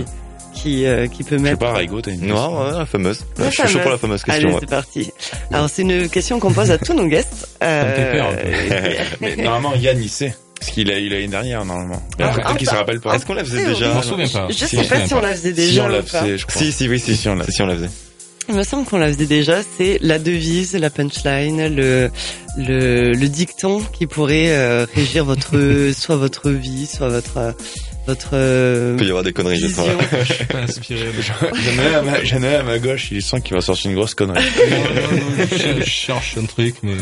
[0.54, 1.60] qui, euh, qui peut mettre.
[1.62, 3.26] Je sais pas, Rigo, t'as une Non, ouais, la fameuse.
[3.38, 4.50] je suis chaud pour la fameuse question.
[4.50, 5.12] Allez, c'est parti.
[5.52, 7.48] Alors, c'est une question qu'on pose à tous nos guests.
[7.62, 8.24] Euh...
[9.20, 10.34] mais normalement, Yann, il sait.
[10.58, 12.02] Parce qu'il a eu l'année dernière, normalement.
[12.18, 13.14] Mais après, peut-être qu'il se rappelle pas.
[13.16, 13.90] Est-ce qu'on la faisait déjà?
[13.90, 14.48] Je m'en souviens pas.
[14.50, 15.74] Je sais pas si on la faisait déjà.
[15.74, 16.62] Si on la faisait, je crois.
[16.62, 17.90] Si, si, oui, si, si, on la, si, on la faisait.
[18.50, 22.10] Il me semble qu'on la faisait déjà, c'est la devise, la punchline, le,
[22.58, 27.54] le, le dicton qui pourrait euh, régir votre, soit votre vie, soit votre,
[28.08, 28.30] votre.
[28.34, 29.84] Euh, il peut y avoir des conneries, vision.
[30.24, 31.12] je suis pas inspiré.
[32.24, 34.44] J'en ai à ma gauche, il sent qu'il va sortir une grosse connerie.
[34.72, 36.96] non, non, non, je, je cherche un truc, mais.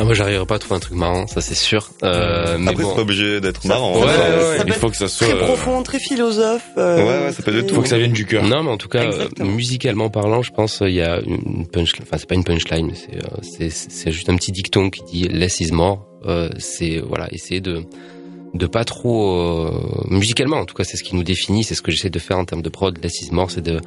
[0.00, 1.90] Ah, moi, j'arriverai pas à trouver un truc marrant, ça c'est sûr.
[2.02, 2.88] Euh, mais Après, bon.
[2.88, 4.00] c'est pas obligé d'être marrant.
[4.00, 4.38] Ouais, hein.
[4.50, 5.26] ouais, ça il faut que ça soit.
[5.26, 6.64] Très euh, profond, très philosophe.
[6.78, 7.74] euh, Ouais, ouais, ça peut être Il tout.
[7.74, 8.44] faut que ça vienne du cœur.
[8.44, 9.50] Non, mais en tout cas, euh, Exactement.
[9.50, 12.04] musicalement parlant, je pense il y a une punchline.
[12.06, 15.02] Enfin, c'est pas une punchline, mais c'est euh, c'est c'est juste un petit dicton qui
[15.02, 16.06] dit less is more.
[16.24, 17.82] Euh, c'est voilà, essayer de
[18.54, 19.70] de pas trop euh,
[20.08, 22.36] musicalement en tout cas c'est ce qui nous définit c'est ce que j'essaie de faire
[22.36, 23.80] en termes de prod less is more c'est de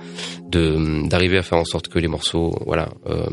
[0.48, 3.26] de d'arriver à faire en sorte que les morceaux voilà euh,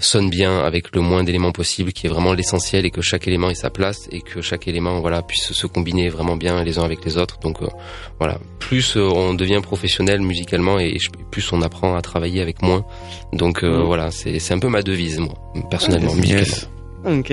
[0.00, 3.48] sonnent bien avec le moins d'éléments possible qui est vraiment l'essentiel et que chaque élément
[3.50, 6.84] ait sa place et que chaque élément voilà puisse se combiner vraiment bien les uns
[6.84, 7.68] avec les autres donc euh,
[8.18, 10.96] voilà plus euh, on devient professionnel musicalement et
[11.30, 12.84] plus on apprend à travailler avec moins
[13.32, 13.86] donc euh, Mm.
[13.86, 15.34] voilà c'est c'est un peu ma devise moi
[15.70, 16.68] personnellement musicalement Yes.
[17.06, 17.32] Ok.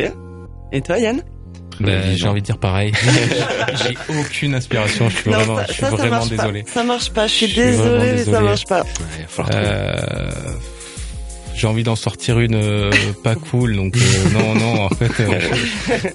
[0.74, 1.24] Et toi, Yann?
[1.80, 2.92] Ben, j'ai envie de dire pareil.
[3.84, 5.10] j'ai aucune inspiration.
[5.10, 6.64] Je suis Non, vraiment, ça, je suis ça, ça vraiment marche désolé.
[6.64, 6.70] Pas.
[6.72, 7.28] Ça marche pas.
[7.28, 8.82] Je suis Je suis vraiment désolé, mais ça marche pas.
[8.82, 9.46] Ouais.
[9.56, 10.30] Euh,
[11.56, 12.90] j'ai envie d'en sortir une euh,
[13.24, 14.00] pas cool, donc euh,
[14.34, 15.40] non, non, en fait, euh,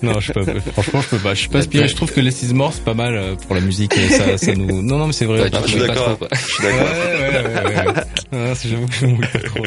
[0.03, 1.35] non, je peux, franchement, je peux pas.
[1.35, 1.89] Je suis pas inspiré.
[1.89, 3.97] Je trouve que Les Is More, c'est pas mal euh, pour la musique.
[3.97, 5.43] et Ça, ça nous, non, non, mais c'est vrai.
[5.43, 6.19] Ouais, pas- je suis d'accord.
[6.21, 6.29] Ouais,
[6.63, 6.81] d'accord.
[6.81, 8.03] ouais, ouais, ouais.
[8.33, 9.65] Ah, j'avoue que je m'ouille pas trop.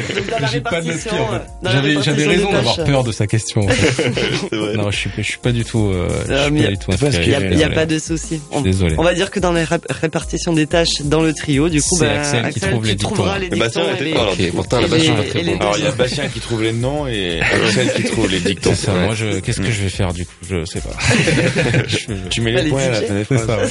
[0.52, 1.10] J'ai pas de en fait.
[1.12, 3.62] euh, la J'avais, j'avais raison d'avoir peur de sa question.
[3.62, 4.10] en fait.
[4.56, 4.74] Vrai.
[4.76, 7.22] non, je suis, je suis pas du tout, euh, je suis pas du tout inspiré.
[7.24, 8.40] Il y a, y a pas de souci.
[8.50, 8.94] On, désolé.
[8.98, 11.96] on va dire que dans les rép- répartitions des tâches dans le trio, du coup,
[11.98, 13.14] C'est bah, Axel qui trouve les dictons.
[13.14, 14.32] trouveras les pas alors.
[14.32, 15.02] Ok, pourtant la base
[15.60, 18.72] Alors il y a Bastien qui trouve les noms et Axel qui trouve les dictons.
[18.74, 18.94] C'est ça.
[18.94, 20.32] Moi, je, qu'est-ce que je vais faire du coup?
[20.48, 20.96] Je sais pas.
[21.86, 23.70] Je- Tu mets les les points à la fin des phrases.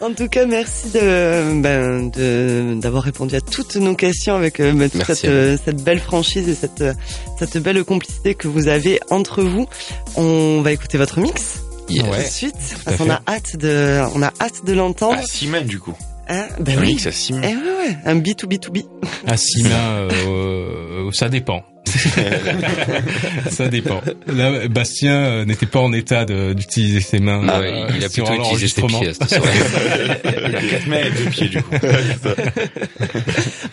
[0.00, 4.72] En tout cas, merci de, ben, de, d'avoir répondu à toutes nos questions avec euh,
[4.72, 6.84] ben, toute cette, belle franchise et cette,
[7.38, 9.66] cette belle complicité que vous avez entre vous.
[10.16, 12.00] On va écouter votre mix Yes.
[12.02, 12.24] tout de Ouais.
[12.26, 12.54] suite.
[12.54, 15.18] à Parce qu'on a hâte de, on a hâte de l'entendre.
[15.18, 15.94] À six mains du coup.
[16.28, 17.02] Hein ben Un oui.
[17.06, 18.84] à six Eh ouais, ouais, un B2B2B.
[19.26, 21.62] À six mains, euh, ça dépend.
[23.50, 24.00] ça dépend.
[24.26, 27.42] Là, Bastien euh, n'était pas en état d'utiliser ses mains.
[27.48, 29.10] Ah ouais, il a plutôt utilisé ses pieds.
[30.24, 31.74] il a quatre mains et deux pieds du coup.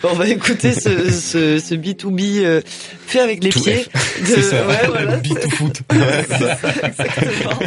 [0.02, 2.60] bon, on va écouter ce, ce, ce B2B euh,
[3.06, 3.86] fait avec les pieds.
[4.24, 4.66] C'est ça.
[4.66, 5.80] Ouais, voilà, B 2 foot.
[6.82, 7.58] exactement.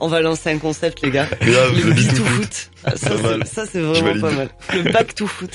[0.00, 1.28] On va lancer un concept, les gars.
[1.40, 2.70] le B 2 foot.
[2.84, 4.48] Ah, ça, c'est vraiment pas mal.
[4.72, 5.50] Le back to foot.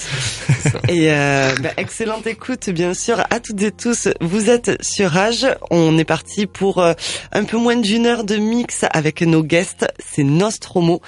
[0.89, 4.02] et euh, bah, excellente écoute, bien sûr, à toutes et tous.
[4.21, 5.47] Vous êtes sur Rage.
[5.69, 6.93] On est parti pour euh,
[7.31, 9.85] un peu moins d'une heure de mix avec nos guests.
[9.99, 11.01] C'est Nostromo.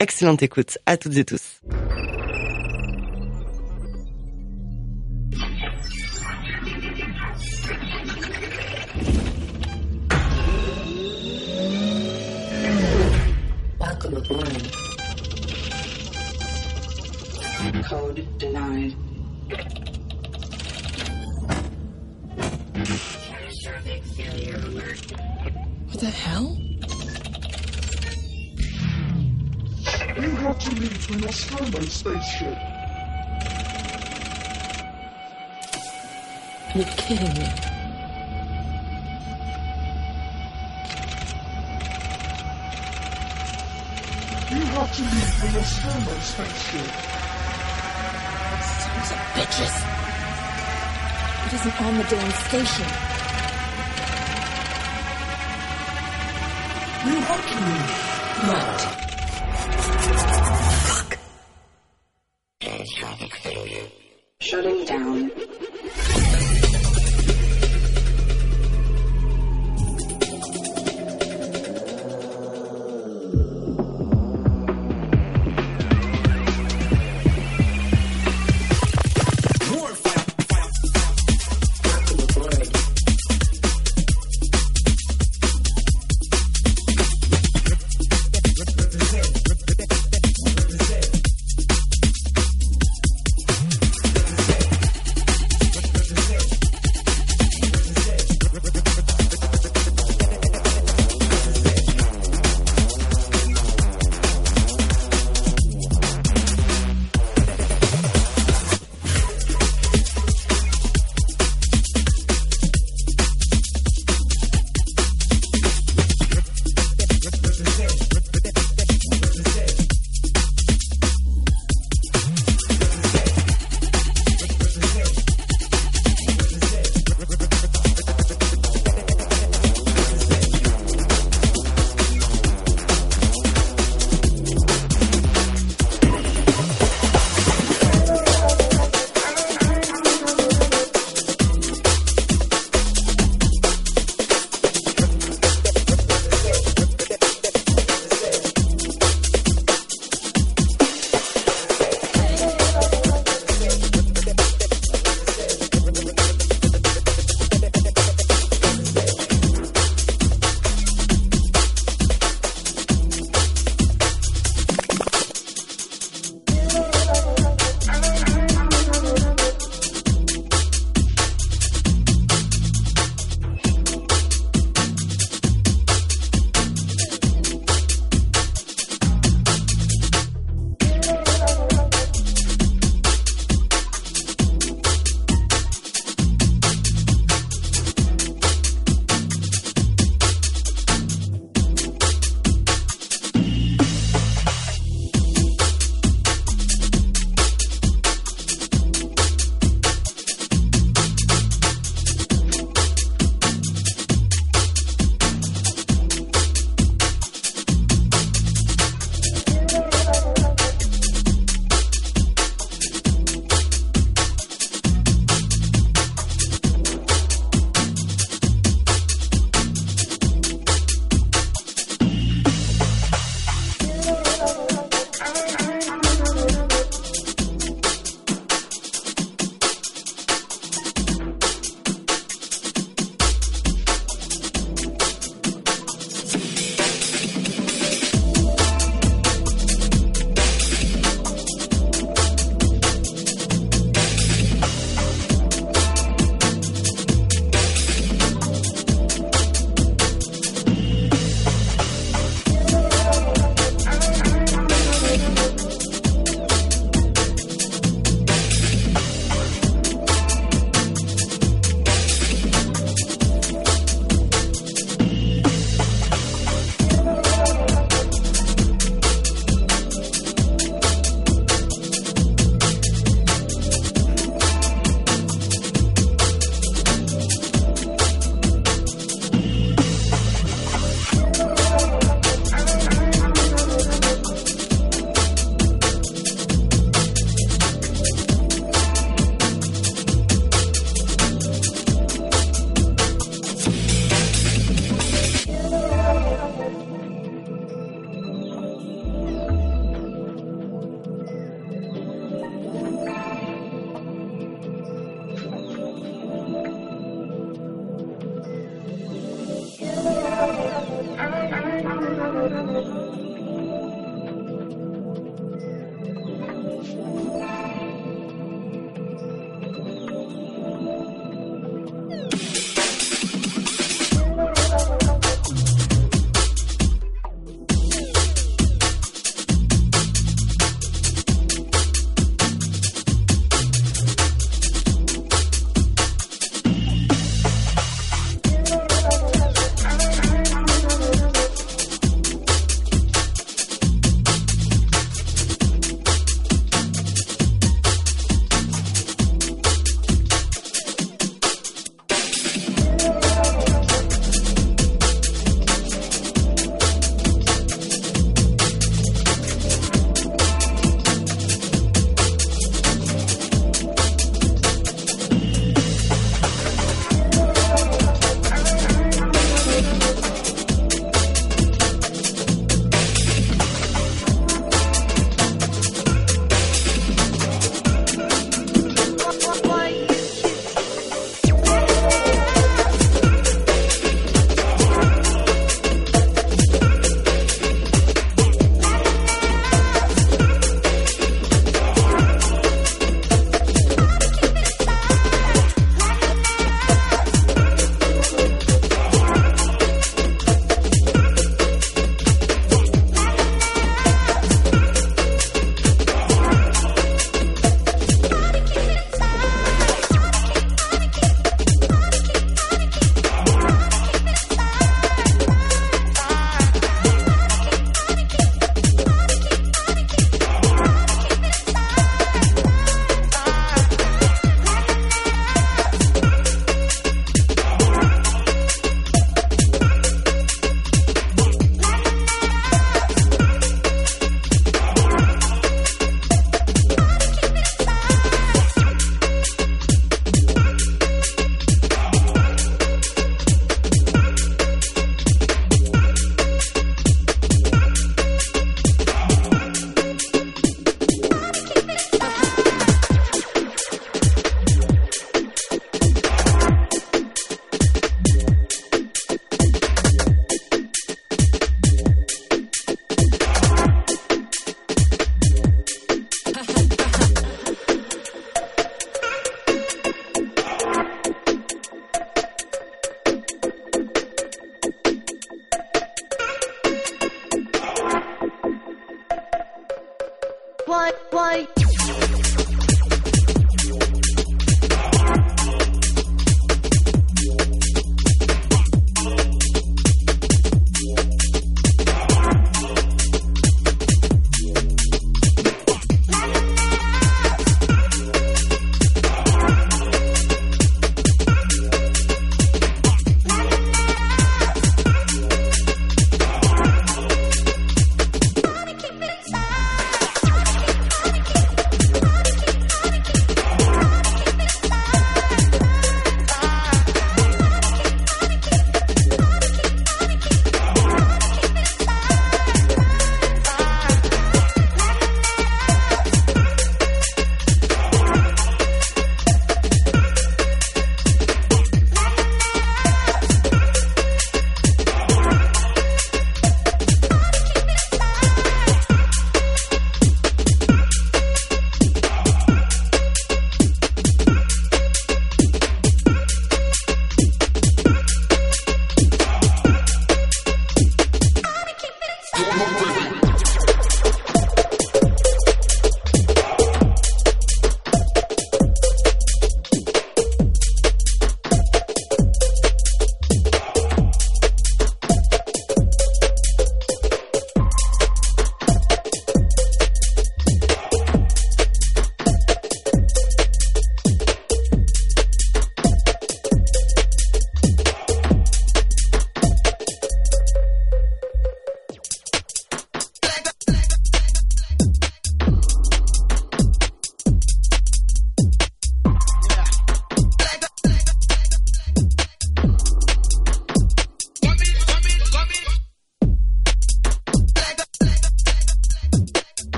[0.00, 1.60] Excellente écoute, à toutes et tous.
[17.72, 19.03] Welcome.
[26.04, 26.54] The hell?
[30.22, 32.58] You have to leave to Nostromo spaceship.
[36.74, 37.48] You're kidding me.
[44.50, 46.90] You have to leave the Nostromo spaceship.
[48.82, 49.74] Sons of bitches.
[51.46, 53.13] It isn't on the damn station.
[57.04, 58.48] You have to leave.
[58.48, 59.03] Right.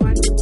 [0.00, 0.33] Rage.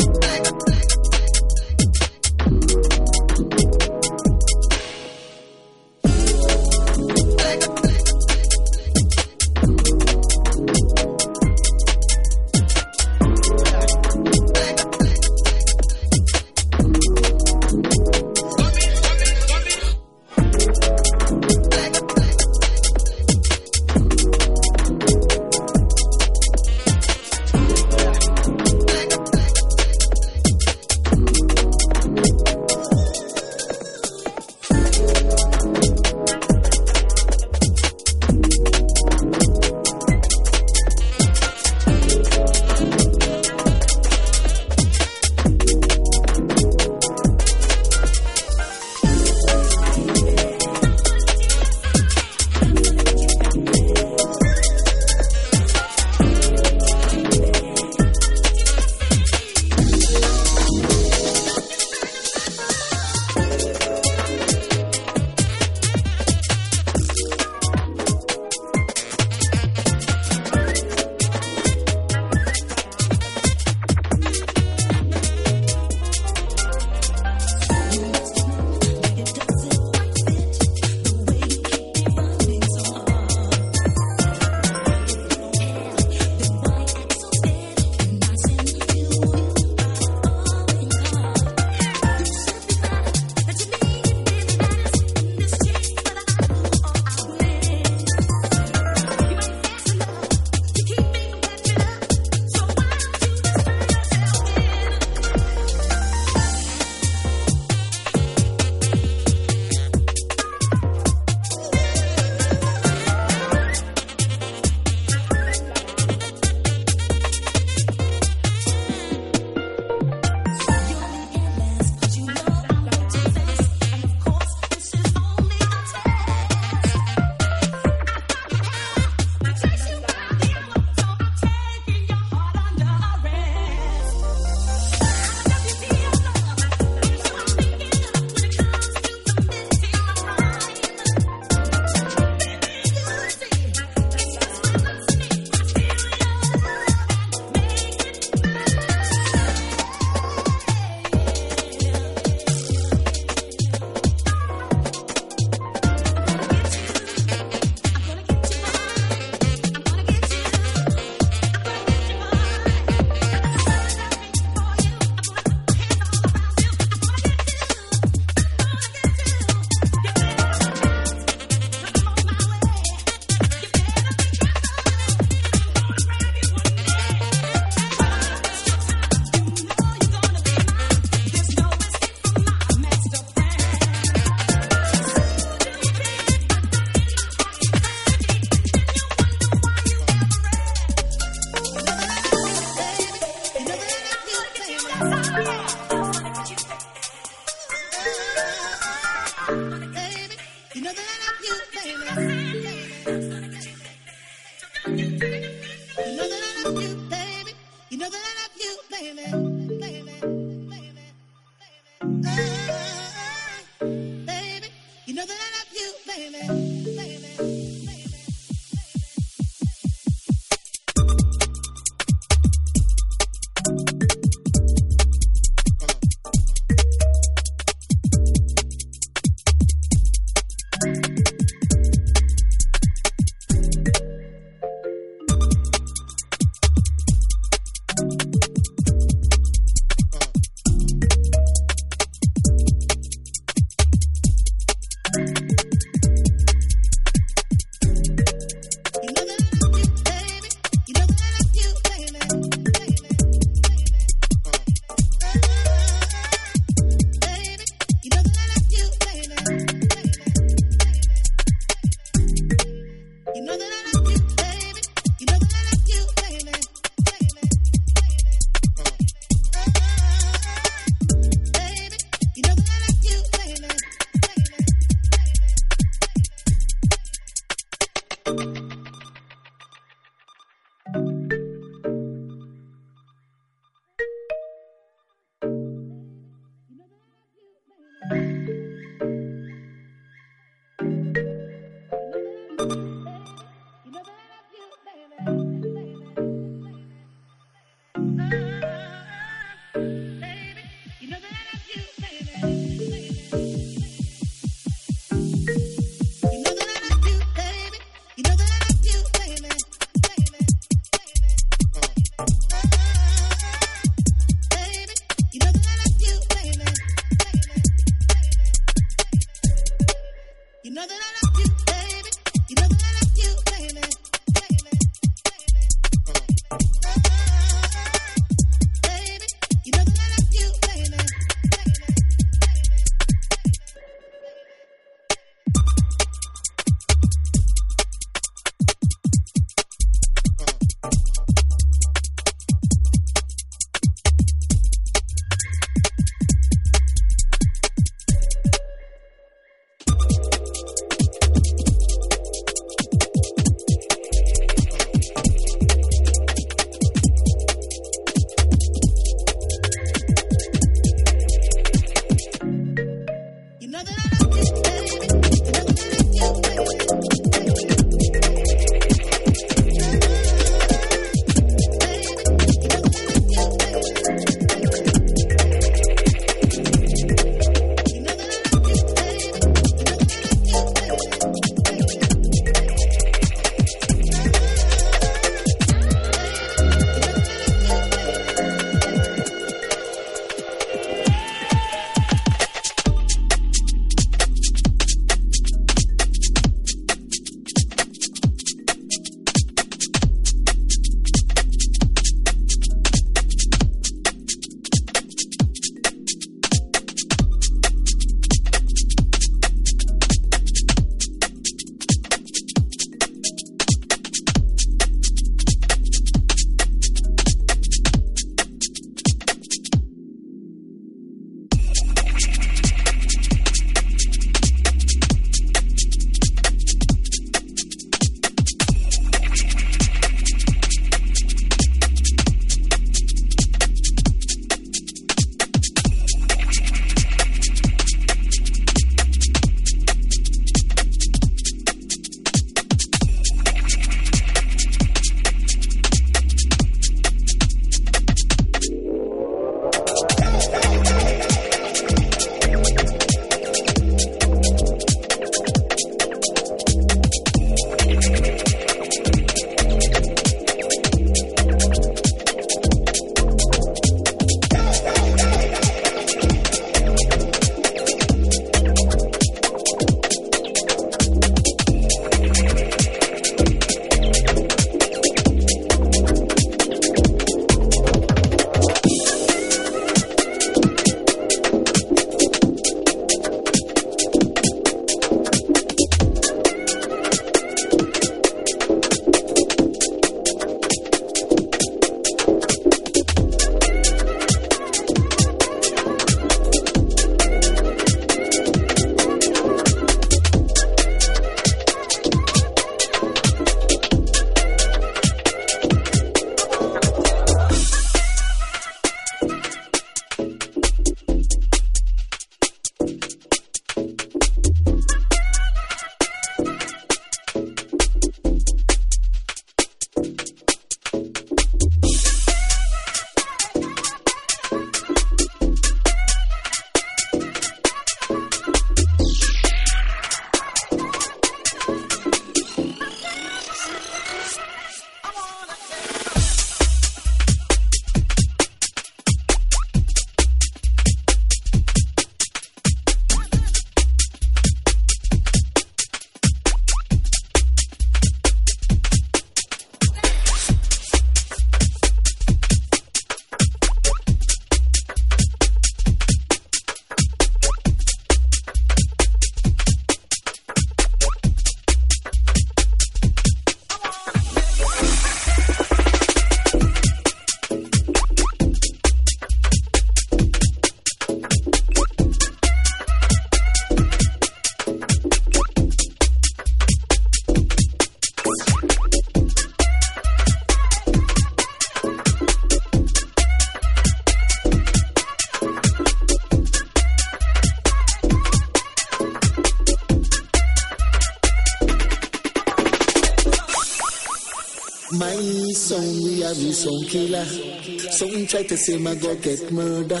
[596.90, 597.24] Killer.
[597.24, 600.00] Some try to say my God get murder.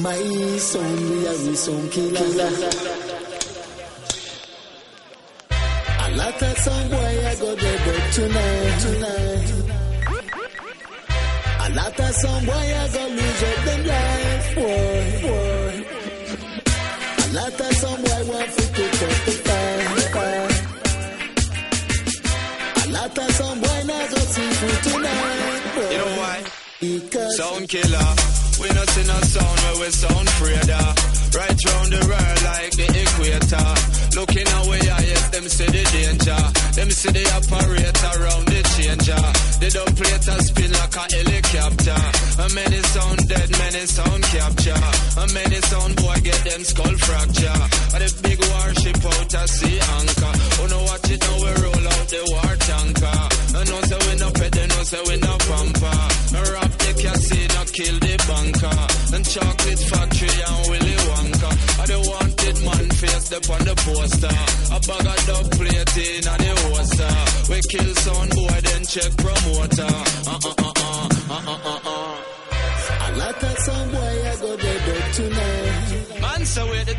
[0.00, 0.18] My
[0.58, 2.93] son, we the son killer.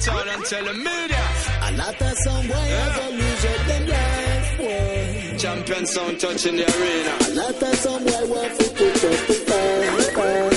[0.06, 1.24] Town and tell the media.
[1.68, 5.38] A lot of some boy I go lose up them life, boy.
[5.38, 7.14] Champion sound touching the arena.
[7.26, 10.54] A lot of some boy want to put up the fire, fire.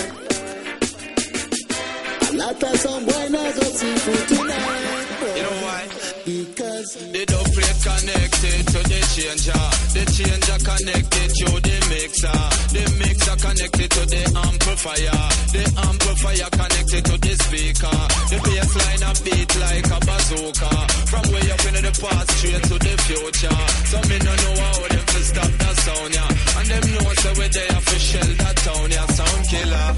[2.28, 5.34] A lot of some boy now go see food tonight, boy.
[5.36, 5.82] You know why?
[6.28, 9.64] Because The dub plate connected to the changer.
[9.96, 12.40] The changer connected to the mixer.
[12.76, 15.24] The mixer connected to the amplifier.
[15.56, 17.98] The amplifier connected to the speaker.
[18.28, 20.72] The bass line a beat like a bazooka.
[21.08, 23.60] From way up into the past straight to the future.
[23.88, 26.58] So me no know how them to stop that sound, yeah.
[26.60, 29.06] And them know so we there for shell that town, yeah.
[29.16, 29.88] Sound killer.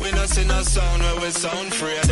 [0.00, 2.10] We no see no sound where we sound afraid,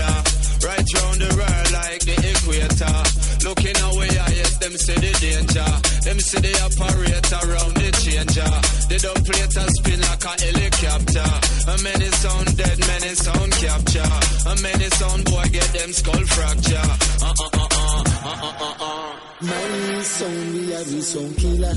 [0.58, 2.98] Right round the world like the equator.
[3.46, 5.70] Looking away, I yes, them see the danger.
[6.02, 8.52] Them see the operator around the changer.
[8.90, 10.87] They don't play to spin like a helicopter.
[10.88, 14.10] A many sound dead, many sound capture.
[14.48, 16.88] A many sound boy get them skull fracture.
[17.20, 19.16] Uh uh uh uh uh uh uh uh.
[19.42, 21.74] my son, we have the son killer.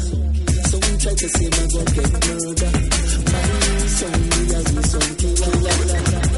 [0.71, 2.71] Some try to say my God get murder.
[3.31, 6.30] My son, we have the son killer.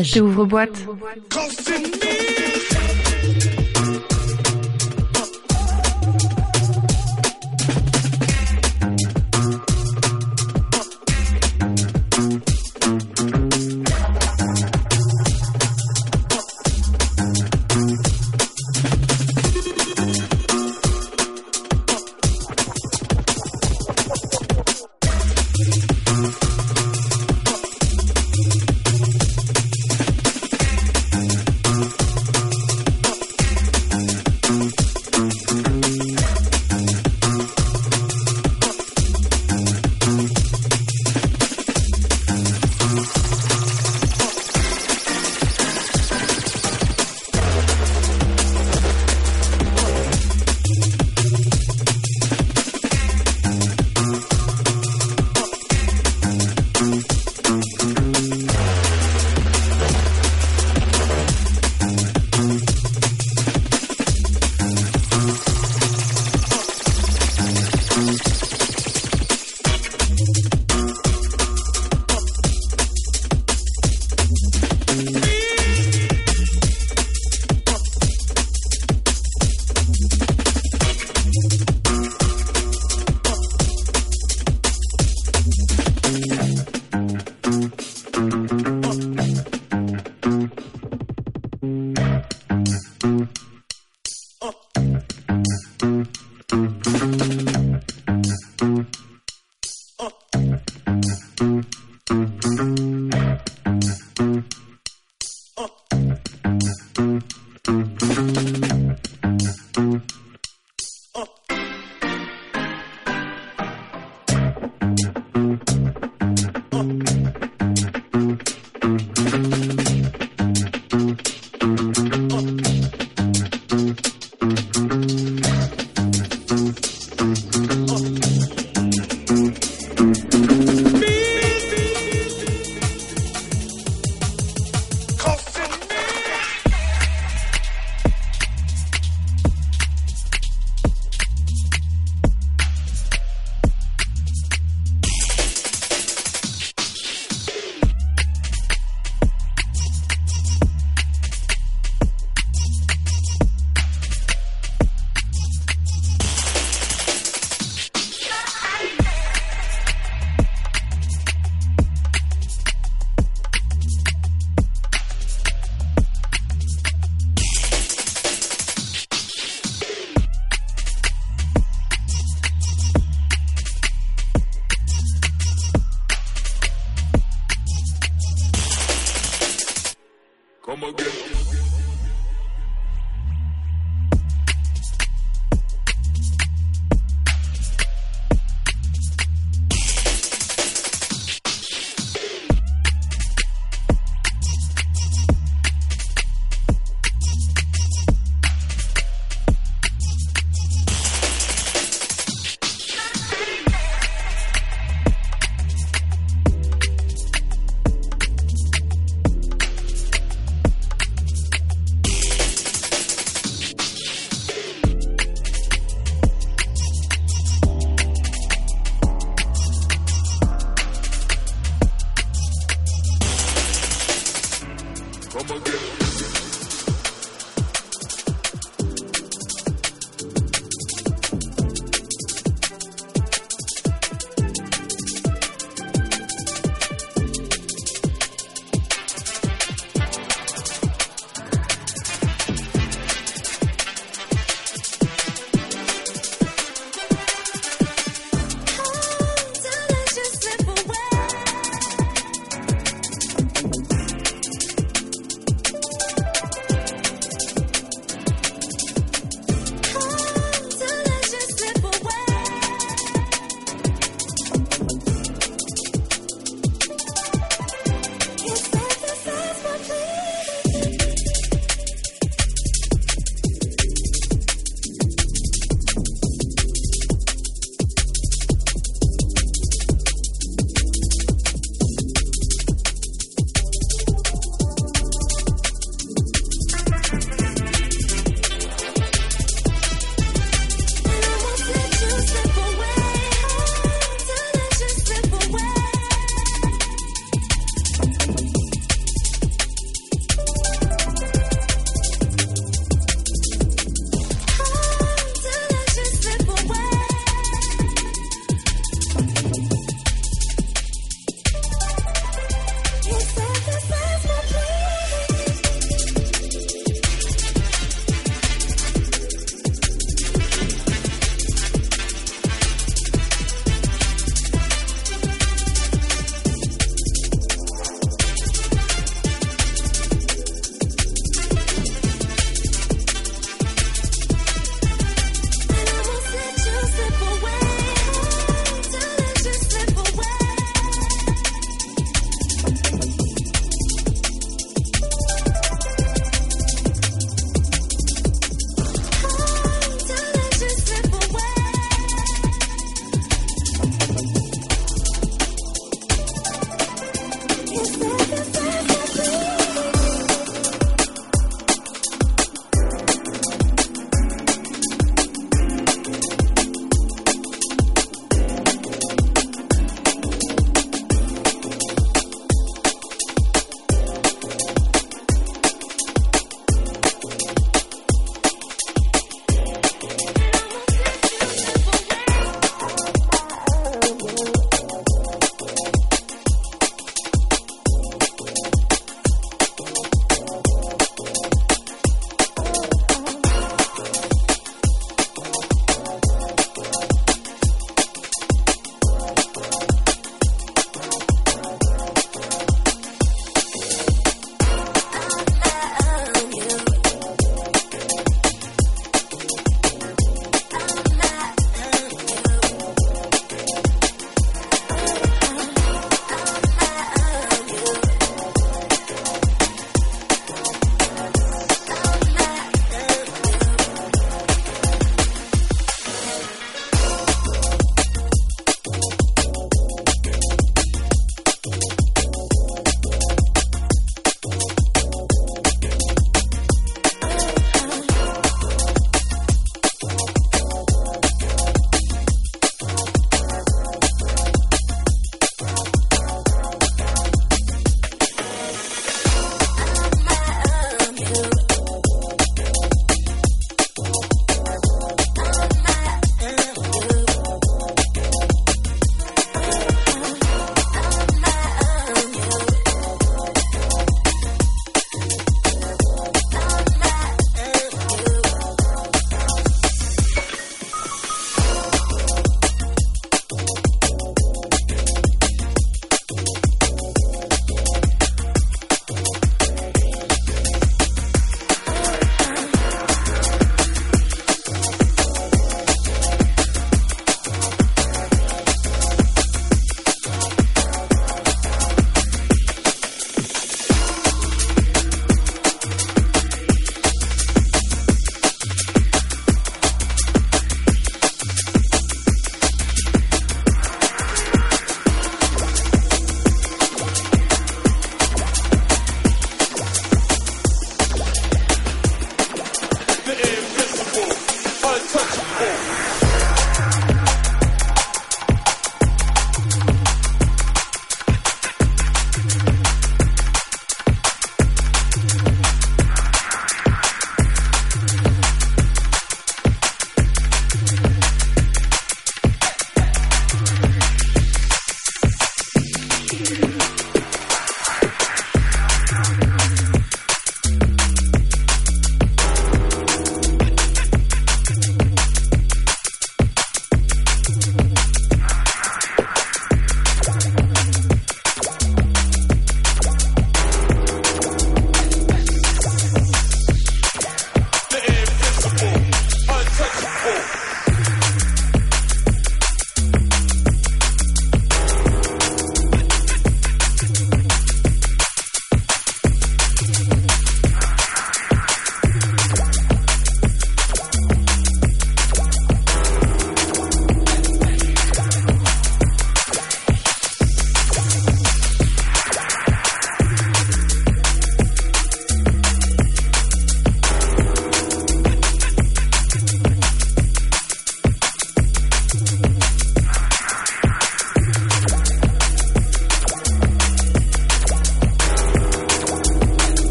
[0.00, 0.14] Rage.
[0.14, 0.86] J'ouvre boîte.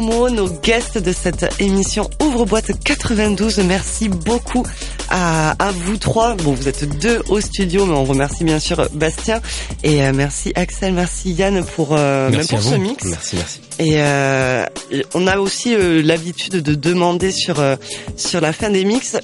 [0.00, 3.58] Nos guests de cette émission Ouvre-boîte 92.
[3.60, 4.64] Merci beaucoup
[5.08, 6.34] à, à vous trois.
[6.34, 9.40] Bon, vous êtes deux au studio, mais on remercie bien sûr Bastien.
[9.84, 13.04] Et euh, merci Axel, merci Yann pour, euh, même pour ce mix.
[13.04, 13.60] Merci, merci.
[13.78, 14.66] Et euh,
[15.14, 17.76] on a aussi euh, l'habitude de demander sur euh,
[18.16, 19.16] sur la fin des mix.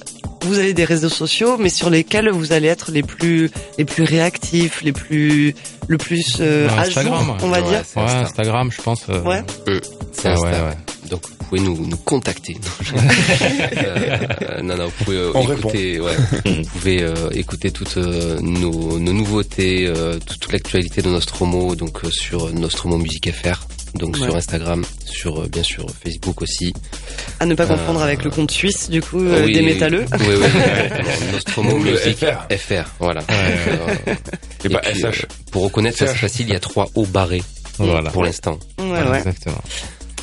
[0.43, 4.03] Vous avez des réseaux sociaux, mais sur lesquels vous allez être les plus les plus
[4.03, 5.53] réactifs, les plus
[5.87, 7.83] le plus euh, à Instagram, jour, on va Ouais, dire.
[7.95, 8.19] Ouais, Insta.
[8.21, 9.03] Instagram, je pense.
[9.09, 9.43] euh, Ouais.
[10.11, 10.45] C'est Ah Insta.
[10.47, 10.77] ouais, ouais.
[11.09, 12.53] Donc vous pouvez nous, nous contacter.
[12.53, 12.93] Non, je-
[14.51, 16.15] Euh, non, non, vous pouvez euh, On écouter, ouais,
[16.45, 21.75] vous pouvez euh, écouter toutes euh, nos, nos nouveautés, euh, toute, toute l'actualité de Nostromo,
[21.75, 23.65] donc euh, sur Nostromo Musique FR,
[23.95, 24.21] donc Ouais.
[24.25, 26.73] sur Instagram, sur euh, bien sûr Facebook aussi.
[27.39, 30.05] À ne pas confondre Euh, avec le compte suisse du coup euh, Oui, des métalleux.
[30.19, 30.47] Oui, oui.
[31.33, 32.47] Nostromo FR.
[32.57, 33.21] FR, voilà.
[33.21, 33.27] Ouais,
[34.07, 34.15] Euh,
[34.65, 35.05] Et pas puis, SH.
[35.05, 35.11] euh,
[35.51, 37.43] pour reconnaître, ça, c'est facile, il y a trois hauts barrés
[37.77, 38.09] Voilà.
[38.11, 38.59] pour l'instant.
[38.79, 39.17] Ouais, Voilà, ouais.
[39.19, 39.61] Exactement.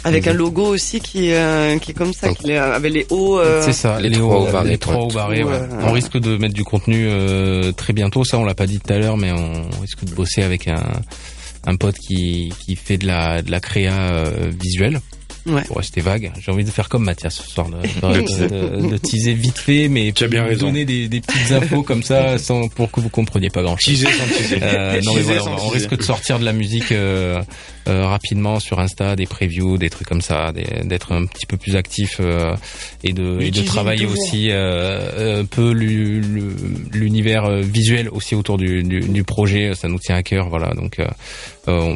[0.05, 3.41] Avec un logo aussi qui euh, qui est comme ça, qui est avec les hauts.
[3.41, 5.53] euh, C'est ça, les les, trois hauts- barrés, les trois hauts barrés, ouais.
[5.53, 8.79] euh, On risque de mettre du contenu euh, très bientôt, ça on l'a pas dit
[8.79, 10.81] tout à l'heure, mais on risque de bosser avec un,
[11.69, 15.01] un pote qui, qui fait de la, de la créa euh, visuelle.
[15.47, 15.63] Ouais.
[15.63, 18.49] Pour rester vague, j'ai envie de faire comme Mathias ce soir, de, de,
[18.83, 20.67] de- de teaser vite fait, mais Tu as bien raison.
[20.67, 23.95] donner des, des petites infos comme ça, sans pour que vous compreniez pas grand chose.
[24.01, 24.59] Teaser sans teaser.
[24.63, 27.41] Euh, non mais Teaser voilà, sans on, risque de sortir de la musique euh,
[27.89, 31.77] euh, rapidement sur Insta, des previews, des trucs comme ça, d'être un petit peu plus
[31.77, 32.55] actif euh,
[33.03, 36.53] et de, et de travailler aussi euh, un peu l'u- l'u-
[36.93, 39.73] l'univers visuel aussi autour du, du, du projet.
[39.75, 40.75] Ça nous tient à cœur, voilà.
[40.75, 41.07] Donc on-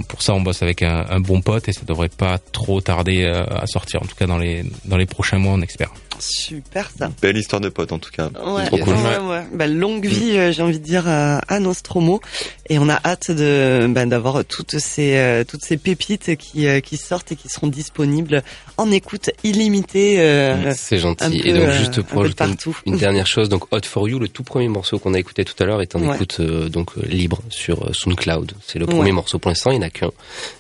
[0.08, 3.24] pour ça, on bosse avec un, un bon pote et ça devrait pas trop tarder
[3.24, 4.02] euh, à sortir.
[4.02, 5.92] En tout cas dans les dans les prochains mois, on espère.
[6.22, 7.10] Super ça.
[7.20, 8.30] Belle histoire de pote en tout cas.
[8.46, 8.94] Ouais, Trop cool.
[8.94, 9.44] ouais, ouais.
[9.52, 12.20] Bah, longue vie, euh, j'ai envie de dire à, à Nostromo,
[12.68, 16.80] et on a hâte de bah, d'avoir toutes ces euh, toutes ces pépites qui euh,
[16.80, 18.42] qui sortent et qui seront disponibles
[18.76, 20.20] en écoute illimitée.
[20.20, 21.40] euh, C'est un gentil.
[21.42, 24.18] peu, Et donc juste un pour de ajouter une, dernière chose, donc Hot for You,
[24.18, 26.14] le tout premier morceau qu'on a écouté tout à l'heure est en Ouais.
[26.14, 28.52] écoute euh, donc libre sur SoundCloud.
[28.66, 28.94] C'est le Ouais.
[28.94, 30.10] premier morceau pour l'instant, il n'y en a qu'un,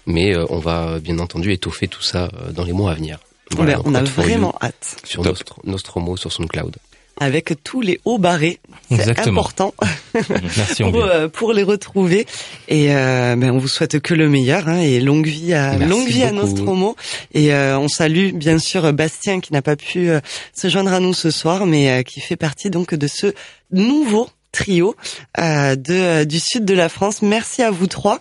[0.06, 3.18] mais euh, on va bien entendu étoffer tout ça euh, dans les mois à venir.
[3.56, 4.96] Bah, donc on a You vraiment hâte.
[5.04, 5.22] sur.
[5.22, 6.76] Nostro- Nostromo sur SoundCloud.
[7.20, 8.58] Avec tous les hauts barrés,
[8.90, 9.74] c'est important
[10.56, 10.82] Merci.
[10.82, 12.26] pour, euh, pour les retrouver.
[12.68, 15.90] Et euh, ben, on vous souhaite que le meilleur hein, et longue vie à Merci
[15.90, 16.32] longue vie à.
[16.32, 16.96] Nostromo.
[17.34, 20.20] Et euh, on salue bien sûr Bastien qui n'a pas pu euh,
[20.54, 23.34] se joindre à nous ce soir, mais euh, qui fait partie donc de ce
[23.70, 24.96] nouveau trio
[25.38, 27.20] euh, de euh, du sud de la France.
[27.20, 28.20] Merci à vous trois.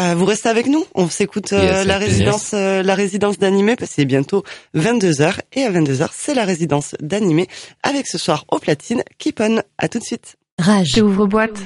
[0.00, 0.84] Euh, vous restez avec nous.
[0.94, 4.44] On s'écoute euh, Yes, la résidence euh, la résidence d'animé parce que c'est bientôt
[4.74, 7.48] 22h et à 22h c'est la résidence d'animé
[7.82, 9.62] avec ce soir au platine Keep on.
[9.76, 10.36] À tout de suite.
[10.58, 10.92] Rage.
[10.94, 11.58] J'ouvre boîte.